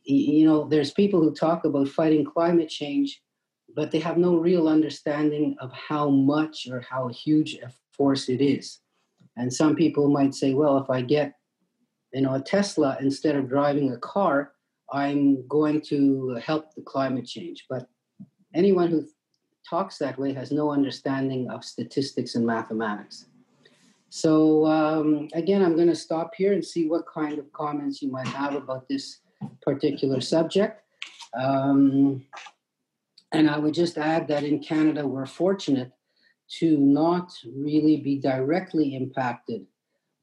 [0.05, 3.23] you know, there's people who talk about fighting climate change,
[3.75, 8.41] but they have no real understanding of how much or how huge a force it
[8.41, 8.81] is.
[9.37, 11.35] And some people might say, well, if I get
[12.12, 14.53] you know a Tesla instead of driving a car,
[14.93, 17.66] I'm going to help the climate change.
[17.69, 17.89] But
[18.55, 19.07] anyone who
[19.69, 23.27] talks that way has no understanding of statistics and mathematics.
[24.11, 28.11] So um, again, I'm going to stop here and see what kind of comments you
[28.11, 29.21] might have about this
[29.62, 30.83] particular subject.
[31.39, 32.25] Um,
[33.33, 35.93] and I would just add that in Canada, we're fortunate
[36.59, 39.66] to not really be directly impacted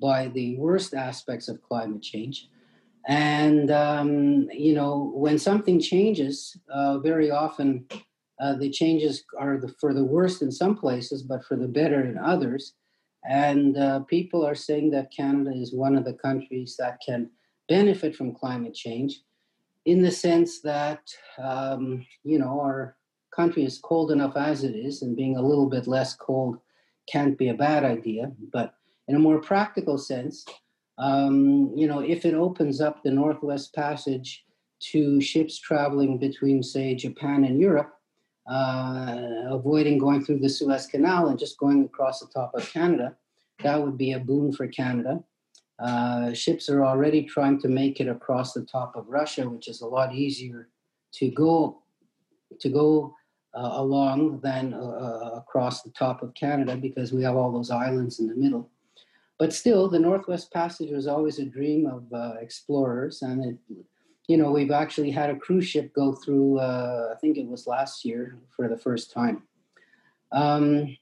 [0.01, 2.49] by the worst aspects of climate change.
[3.07, 7.85] And, um, you know, when something changes, uh, very often
[8.39, 12.01] uh, the changes are the, for the worst in some places, but for the better
[12.05, 12.73] in others.
[13.27, 17.29] And uh, people are saying that Canada is one of the countries that can
[17.67, 19.21] benefit from climate change
[19.85, 21.01] in the sense that,
[21.37, 22.97] um, you know, our
[23.35, 26.57] country is cold enough as it is, and being a little bit less cold
[27.11, 28.31] can't be a bad idea.
[28.51, 28.75] But
[29.07, 30.45] in a more practical sense,
[30.97, 34.45] Um, you know, if it opens up the Northwest Passage
[34.91, 37.91] to ships traveling between, say, Japan and Europe,
[38.47, 43.15] uh, avoiding going through the Suez Canal and just going across the top of Canada,
[43.63, 45.23] that would be a boon for Canada.
[45.79, 49.81] Uh, ships are already trying to make it across the top of Russia, which is
[49.81, 50.69] a lot easier
[51.13, 51.81] to go
[52.59, 53.13] to go
[53.55, 57.71] uh, along than uh, uh, across the top of Canada because we have all those
[57.71, 58.69] islands in the middle.
[59.37, 63.57] But still, the Northwest Passage was always a dream of uh, explorers, and it,
[64.27, 66.59] you know, we've actually had a cruise ship go through.
[66.59, 69.43] Uh, I think it was last year for the first time.
[70.31, 70.97] Um,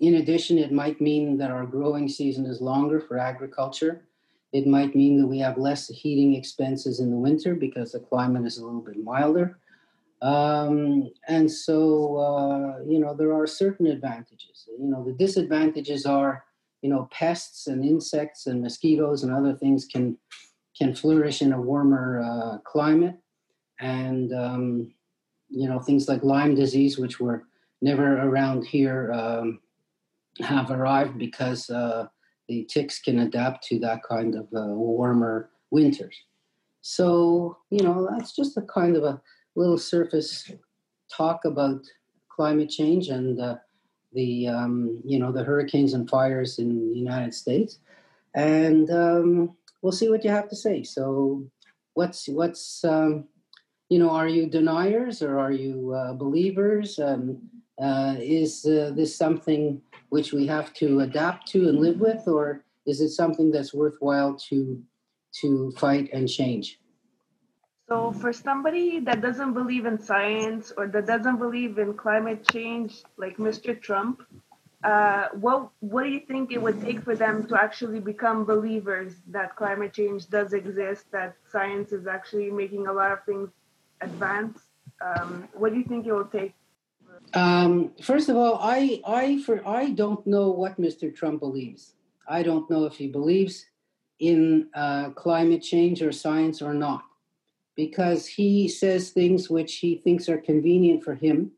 [0.00, 4.04] in addition, it might mean that our growing season is longer for agriculture.
[4.52, 8.46] It might mean that we have less heating expenses in the winter because the climate
[8.46, 9.58] is a little bit milder.
[10.22, 14.68] Um, and so, uh, you know, there are certain advantages.
[14.78, 16.44] You know, the disadvantages are,
[16.82, 20.16] you know, pests and insects and mosquitoes and other things can
[20.78, 23.16] can flourish in a warmer uh, climate,
[23.80, 24.92] and um,
[25.48, 27.44] you know, things like Lyme disease, which were
[27.80, 29.12] never around here.
[29.12, 29.60] Um,
[30.40, 32.06] have arrived because uh,
[32.48, 36.16] the ticks can adapt to that kind of uh, warmer winters.
[36.80, 39.20] So, you know, that's just a kind of a
[39.56, 40.50] little surface
[41.10, 41.84] talk about
[42.28, 43.56] climate change and uh,
[44.12, 47.78] the, um, you know, the hurricanes and fires in the United States.
[48.34, 50.82] And um, we'll see what you have to say.
[50.82, 51.44] So,
[51.94, 53.24] what's, what's, um,
[53.88, 56.98] you know, are you deniers or are you uh, believers?
[56.98, 57.38] Um,
[57.80, 62.64] uh, is uh, this something which we have to adapt to and live with, or
[62.86, 64.82] is it something that's worthwhile to
[65.40, 66.80] to fight and change?
[67.88, 73.04] So, for somebody that doesn't believe in science or that doesn't believe in climate change,
[73.16, 73.80] like Mr.
[73.80, 74.22] Trump,
[74.84, 79.14] uh, what what do you think it would take for them to actually become believers
[79.28, 83.50] that climate change does exist, that science is actually making a lot of things
[84.00, 84.60] advance?
[85.04, 86.54] Um, what do you think it will take
[87.34, 91.14] um, first of all, I I for I don't know what Mr.
[91.14, 91.94] Trump believes.
[92.28, 93.66] I don't know if he believes
[94.20, 97.04] in uh, climate change or science or not,
[97.76, 101.52] because he says things which he thinks are convenient for him,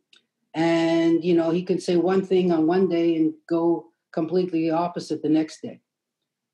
[0.55, 5.23] and you know he can say one thing on one day and go completely opposite
[5.23, 5.81] the next day.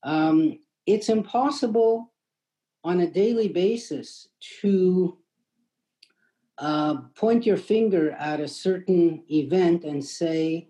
[0.02, 2.12] Um, it's impossible
[2.84, 4.28] on a daily basis
[4.60, 5.18] to
[6.58, 10.68] uh, point your finger at a certain event and say,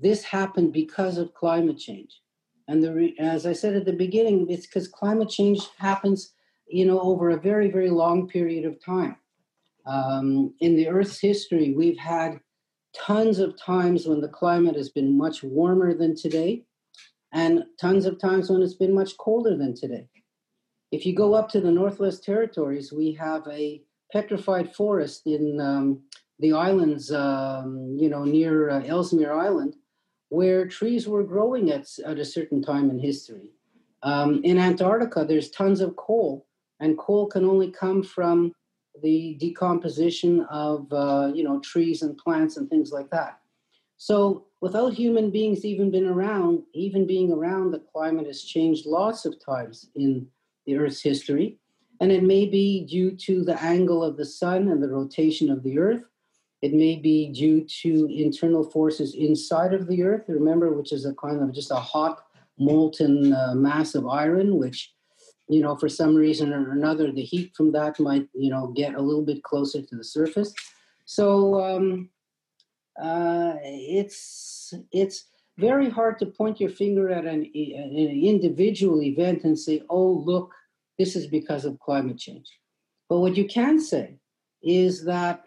[0.00, 2.20] this happened because of climate change.
[2.68, 6.34] And re- as I said at the beginning, it's because climate change happens,
[6.66, 9.16] you know, over a very, very long period of time.
[9.86, 12.40] Um, in the Earth's history, we've had
[12.94, 16.64] tons of times when the climate has been much warmer than today,
[17.32, 20.08] and tons of times when it's been much colder than today.
[20.90, 23.82] If you go up to the Northwest Territories, we have a
[24.12, 26.02] petrified forest in um,
[26.38, 29.76] the islands, um, you know, near uh, Ellesmere Island,
[30.28, 33.52] where trees were growing at, at a certain time in history.
[34.02, 36.46] Um, in Antarctica, there's tons of coal,
[36.80, 38.52] and coal can only come from
[39.02, 43.40] the decomposition of, uh, you know, trees and plants and things like that.
[43.96, 49.24] So, without human beings even been around, even being around, the climate has changed lots
[49.24, 50.26] of times in
[50.66, 51.58] the Earth's history.
[52.00, 55.62] And it may be due to the angle of the sun and the rotation of
[55.62, 56.02] the earth.
[56.60, 61.14] It may be due to internal forces inside of the earth, remember, which is a
[61.14, 62.24] kind of just a hot,
[62.58, 64.92] molten uh, mass of iron, which,
[65.48, 68.94] you know, for some reason or another, the heat from that might, you know, get
[68.94, 70.54] a little bit closer to the surface.
[71.04, 72.10] So um,
[73.00, 75.26] uh, it's, it's,
[75.58, 80.50] very hard to point your finger at an, an individual event and say, oh, look,
[80.98, 82.48] this is because of climate change.
[83.08, 84.16] But what you can say
[84.62, 85.42] is that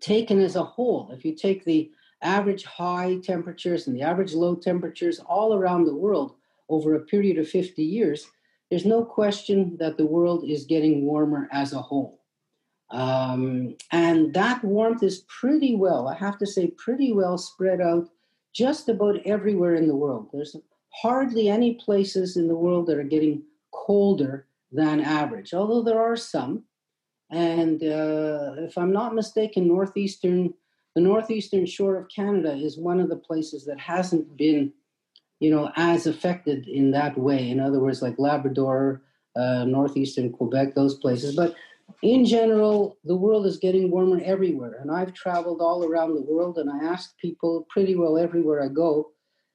[0.00, 1.90] taken as a whole, if you take the
[2.22, 6.36] average high temperatures and the average low temperatures all around the world
[6.68, 8.26] over a period of 50 years,
[8.70, 12.20] there's no question that the world is getting warmer as a whole.
[12.90, 18.08] Um, and that warmth is pretty well, I have to say, pretty well spread out
[18.52, 20.28] just about everywhere in the world.
[20.32, 20.56] There's
[20.90, 23.42] hardly any places in the world that are getting
[23.72, 26.64] colder than average, although there are some.
[27.30, 30.54] And uh, if I'm not mistaken, northeastern
[30.94, 34.72] the northeastern shore of Canada is one of the places that hasn't been,
[35.40, 37.50] you know, as affected in that way.
[37.50, 39.02] In other words, like Labrador,
[39.36, 41.34] uh, northeastern Quebec, those places.
[41.34, 41.56] But
[42.02, 44.78] in general, the world is getting warmer everywhere.
[44.80, 48.68] And I've traveled all around the world, and I ask people pretty well everywhere I
[48.68, 49.12] go,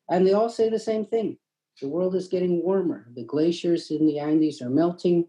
[0.09, 1.37] and they all say the same thing
[1.81, 3.07] The world is getting warmer.
[3.15, 5.27] The glaciers in the Andes are melting.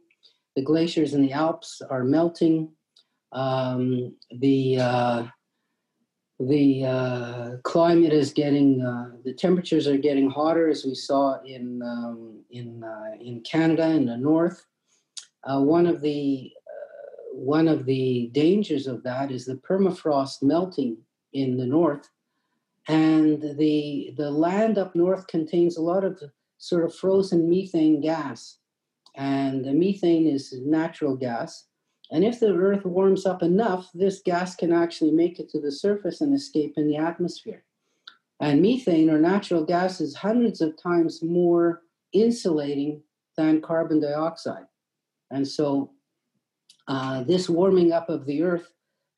[0.57, 2.73] The glaciers in the Alps are melting.
[3.33, 5.27] Um, the uh,
[6.39, 11.81] the uh, climate is getting uh, the temperatures are getting hotter as we saw in
[11.83, 14.67] um, in uh, in Canada in the north.
[15.45, 20.99] Uh, one of the uh, one of the dangers of that is the permafrost melting
[21.33, 22.11] in the north,
[22.89, 26.23] and the the land up north contains a lot of
[26.59, 28.59] sort of frozen methane gas,
[29.15, 31.65] and the methane is natural gas
[32.11, 35.73] and if the Earth warms up enough, this gas can actually make it to the
[35.73, 37.65] surface and escape in the atmosphere.
[38.41, 41.83] And methane or natural gas is hundreds of times more
[42.13, 43.03] insulating
[43.37, 44.67] than carbon dioxide.
[45.31, 45.91] And so,
[46.89, 48.71] uh, this warming up of the Earth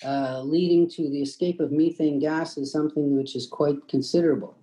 [0.05, 4.57] uh, leading to the escape of methane gas is something which is quite considerable.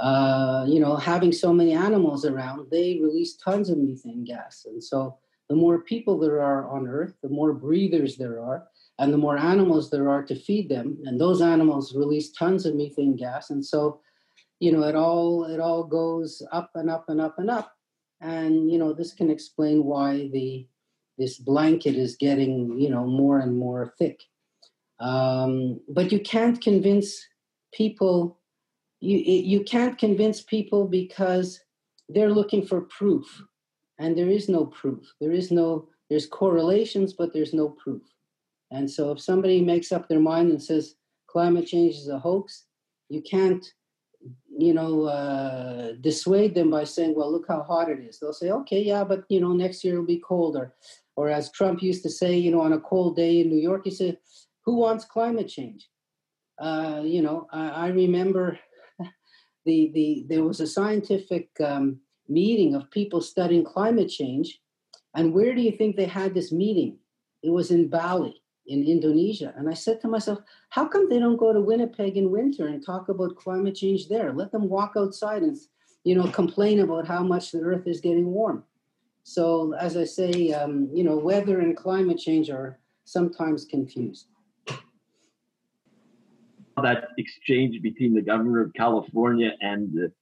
[0.00, 4.66] Uh, you know, having so many animals around, they release tons of methane gas.
[4.68, 5.18] And so,
[5.48, 8.66] the more people there are on earth, the more breathers there are,
[8.98, 10.98] and the more animals there are to feed them.
[11.04, 13.50] And those animals release tons of methane gas.
[13.50, 14.00] And so,
[14.60, 17.72] you know, it all it all goes up and up and up and up.
[18.20, 20.66] And you know, this can explain why the
[21.18, 24.20] this blanket is getting, you know, more and more thick.
[25.00, 27.26] Um, but you can't convince
[27.74, 28.38] people
[29.00, 31.60] you you can't convince people because
[32.08, 33.42] they're looking for proof
[34.02, 35.14] and there is no proof.
[35.20, 38.02] There is no, there's correlations, but there's no proof.
[38.72, 40.96] And so if somebody makes up their mind and says
[41.28, 42.64] climate change is a hoax,
[43.08, 43.64] you can't,
[44.58, 48.18] you know, uh, dissuade them by saying, well, look how hot it is.
[48.18, 50.74] They'll say, okay, yeah, but, you know, next year it'll be colder.
[51.14, 53.82] Or as Trump used to say, you know, on a cold day in New York,
[53.84, 54.18] he said,
[54.64, 55.88] who wants climate change?
[56.58, 58.58] Uh, you know, I, I remember
[59.64, 64.60] the, the, there was a scientific um, meeting of people studying climate change.
[65.14, 66.98] And where do you think they had this meeting?
[67.42, 69.52] It was in Bali in Indonesia.
[69.56, 70.38] And I said to myself,
[70.70, 74.32] how come they don't go to Winnipeg in winter and talk about climate change there?
[74.32, 75.56] Let them walk outside and
[76.04, 78.64] you know complain about how much the earth is getting warm.
[79.24, 84.26] So as I say, um, you know, weather and climate change are sometimes confused.
[86.82, 90.12] That exchange between the governor of California and the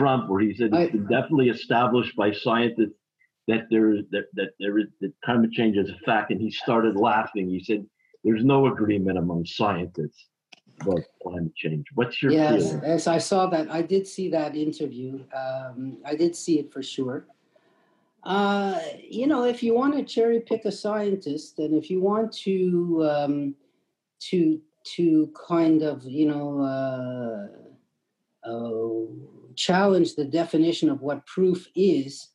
[0.00, 2.96] Trump, where he said it's been definitely established by scientists
[3.48, 6.50] that there is that, that there is that climate change is a fact, and he
[6.50, 7.50] started laughing.
[7.50, 7.84] He said,
[8.24, 10.28] "There's no agreement among scientists
[10.80, 12.70] about climate change." What's your yes?
[12.70, 12.82] Feeling?
[12.82, 13.70] Yes, I saw that.
[13.70, 15.20] I did see that interview.
[15.36, 17.26] Um, I did see it for sure.
[18.22, 22.32] Uh, you know, if you want to cherry pick a scientist, and if you want
[22.46, 23.54] to um,
[24.30, 24.62] to
[24.96, 26.60] to kind of you know.
[26.62, 27.48] Uh,
[28.42, 32.28] uh, challenge the definition of what proof is,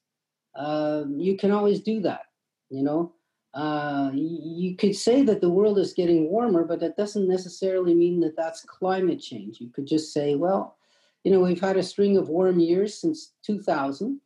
[0.55, 2.21] uh, you can always do that.
[2.69, 3.13] You know,
[3.53, 8.19] uh, you could say that the world is getting warmer, but that doesn't necessarily mean
[8.19, 9.59] that that's climate change.
[9.59, 10.77] You could just say, well,
[11.23, 14.19] you know, we've had a string of warm years since 2000.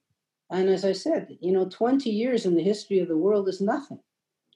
[0.51, 3.61] And as I said, you know, 20 years in the history of the world is
[3.61, 3.99] nothing.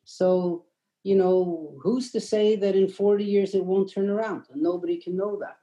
[0.05, 0.65] So,
[1.03, 4.45] you know, who's to say that in 40 years it won't turn around?
[4.55, 5.57] Nobody can know that.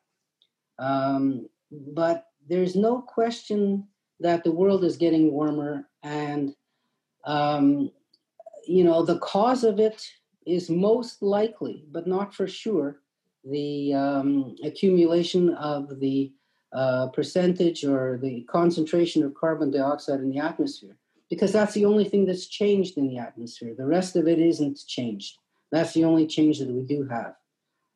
[0.83, 3.87] Um, but there's no question
[4.19, 6.55] that the world is getting warmer and
[7.25, 7.91] um,
[8.67, 10.07] you know the cause of it
[10.47, 13.01] is most likely but not for sure
[13.45, 16.33] the um, accumulation of the
[16.73, 20.97] uh, percentage or the concentration of carbon dioxide in the atmosphere
[21.31, 23.73] because that's the only thing that's changed in the atmosphere.
[23.77, 25.39] The rest of it isn't changed.
[25.71, 27.35] That's the only change that we do have.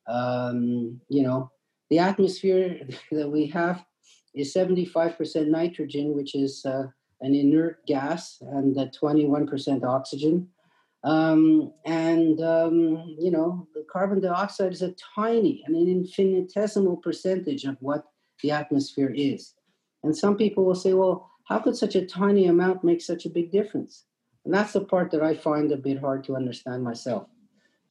[0.06, 1.50] Um, you know
[1.90, 2.80] the atmosphere
[3.12, 3.84] that we have
[4.34, 6.86] is 75% nitrogen, which is uh,
[7.20, 10.48] an inert gas, and 21% oxygen.
[11.04, 17.64] Um, and, um, you know, the carbon dioxide is a tiny and an infinitesimal percentage
[17.64, 18.04] of what
[18.42, 19.54] the atmosphere is.
[20.02, 23.30] And some people will say, well, how could such a tiny amount make such a
[23.30, 24.04] big difference?
[24.44, 27.28] And that's the part that I find a bit hard to understand myself.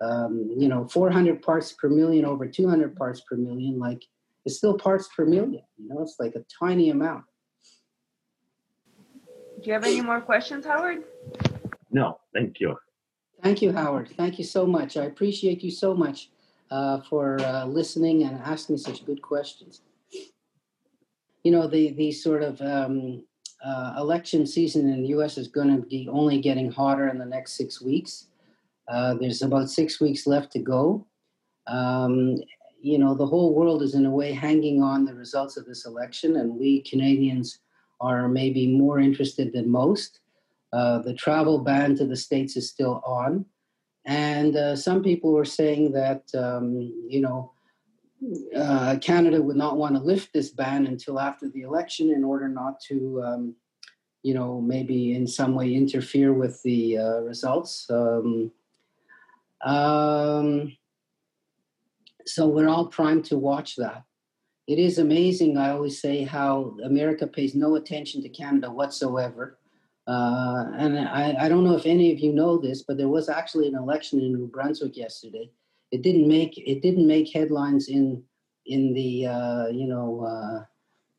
[0.01, 4.03] Um, you know, 400 parts per million over 200 parts per million, like
[4.45, 5.63] it's still parts per million.
[5.77, 7.25] You know, it's like a tiny amount.
[9.61, 11.03] Do you have any more questions, Howard?
[11.91, 12.75] No, thank you.
[13.41, 14.09] Thank you, Howard.
[14.17, 14.97] Thank you so much.
[14.97, 16.29] I appreciate you so much
[16.71, 19.81] uh, for uh, listening and asking such good questions.
[21.43, 23.23] You know, the the sort of um,
[23.63, 25.37] uh, election season in the U.S.
[25.37, 28.27] is going to be only getting hotter in the next six weeks.
[28.87, 31.05] Uh, there's about six weeks left to go.
[31.67, 32.37] Um,
[32.83, 35.85] you know, the whole world is in a way hanging on the results of this
[35.85, 37.59] election, and we Canadians
[38.01, 40.19] are maybe more interested than most.
[40.73, 43.45] Uh, the travel ban to the states is still on,
[44.05, 47.53] and uh, some people were saying that um, you know
[48.55, 52.47] uh, Canada would not want to lift this ban until after the election in order
[52.47, 53.55] not to, um,
[54.23, 57.89] you know, maybe in some way interfere with the uh, results.
[57.89, 58.51] Um,
[59.65, 60.75] um,
[62.25, 64.03] so we're all primed to watch that.
[64.67, 69.59] It is amazing, I always say, how America pays no attention to Canada whatsoever.
[70.07, 73.29] Uh, and I, I don't know if any of you know this, but there was
[73.29, 75.49] actually an election in New Brunswick yesterday.
[75.91, 78.23] It didn't make it didn't make headlines in
[78.65, 80.65] in the uh, you know uh,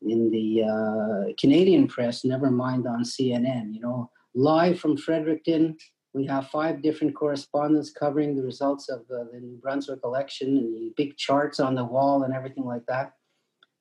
[0.01, 2.23] in the uh, Canadian press.
[2.23, 3.73] Never mind on CNN.
[3.73, 5.77] You know, live from Fredericton,
[6.15, 10.93] we have five different correspondents covering the results of the New Brunswick election and the
[10.95, 13.11] big charts on the wall and everything like that.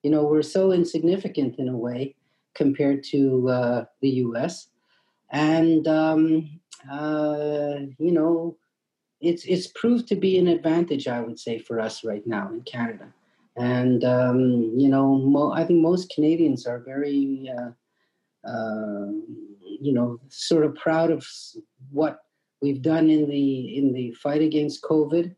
[0.03, 2.17] You know, we're so insignificant in a way
[2.55, 4.67] compared to uh, the U.S.
[5.31, 8.57] And um, uh, you know,
[9.21, 12.63] it's it's proved to be an advantage, I would say, for us right now in
[12.63, 13.15] Canada.
[13.57, 19.13] And um, you know, mo- I think most Canadians are very, uh, uh,
[19.63, 21.25] you know, sort of proud of
[21.93, 22.24] what
[22.65, 25.35] we've done in the in the fight against COVID,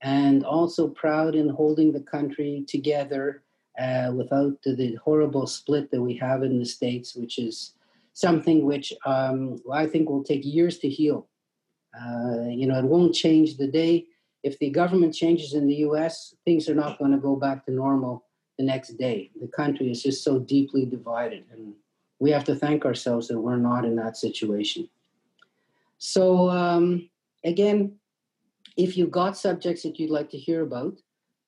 [0.00, 3.42] and also proud in holding the country together
[3.78, 7.74] uh, without the, the, horrible split that we have in the states, which is
[8.14, 11.28] something which um, I think will take years to heal.
[11.98, 14.06] Uh, you know, it won't change the day.
[14.42, 17.72] If the government changes in the US, things are not going to go back to
[17.72, 18.24] normal
[18.58, 19.30] the next day.
[19.40, 21.74] The country is just so deeply divided, and
[22.18, 24.88] we have to thank ourselves that we're not in that situation.
[26.04, 27.08] So, um,
[27.44, 27.94] again,
[28.76, 30.98] if you've got subjects that you'd like to hear about,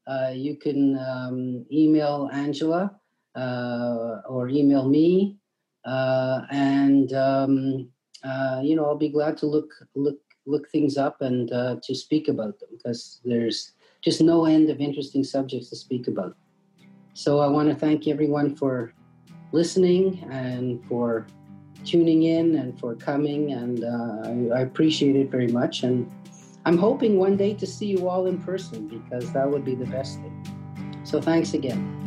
[0.06, 2.94] uh, you can um, email Angela
[3.34, 5.38] uh, or email me,
[5.84, 7.88] uh, and um,
[8.22, 11.92] uh, you know I'll be glad to look look look things up and uh, to
[11.92, 13.72] speak about them because there's
[14.04, 16.36] just no end of interesting subjects to speak about.
[17.14, 18.94] So I want to thank everyone for
[19.50, 21.26] listening and for
[21.84, 25.82] tuning in and for coming, and uh, I, I, appreciate it very much.
[25.82, 26.10] And
[26.64, 29.86] I'm hoping one day to see you all in person because that would be the
[29.86, 31.02] best thing.
[31.04, 32.00] So thanks again.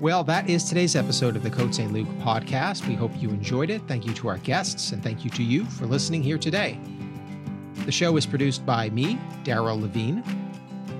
[0.00, 1.92] Well, that is today's episode of the Côte St.
[1.92, 2.88] Luc podcast.
[2.88, 3.82] We hope you enjoyed it.
[3.86, 6.80] Thank you to our guests, and thank you to you for listening here today.
[7.84, 10.22] The show is produced by me, Daryl Levine.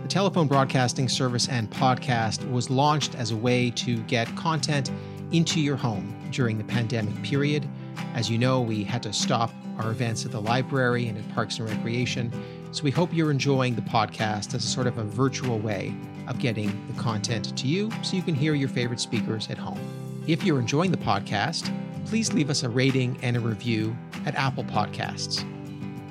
[0.03, 4.91] The telephone broadcasting service and podcast was launched as a way to get content
[5.33, 7.69] into your home during the pandemic period.
[8.15, 11.59] As you know, we had to stop our events at the library and at Parks
[11.59, 12.33] and Recreation.
[12.73, 15.95] So we hope you're enjoying the podcast as a sort of a virtual way
[16.29, 19.81] of getting the content to you so you can hear your favorite speakers at home.
[20.27, 21.75] If you're enjoying the podcast,
[22.07, 23.97] please leave us a rating and a review
[24.27, 25.45] at Apple Podcasts.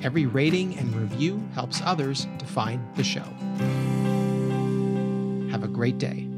[0.04, 3.24] Every rating and review helps others to find the show.
[5.52, 6.29] Have a great day.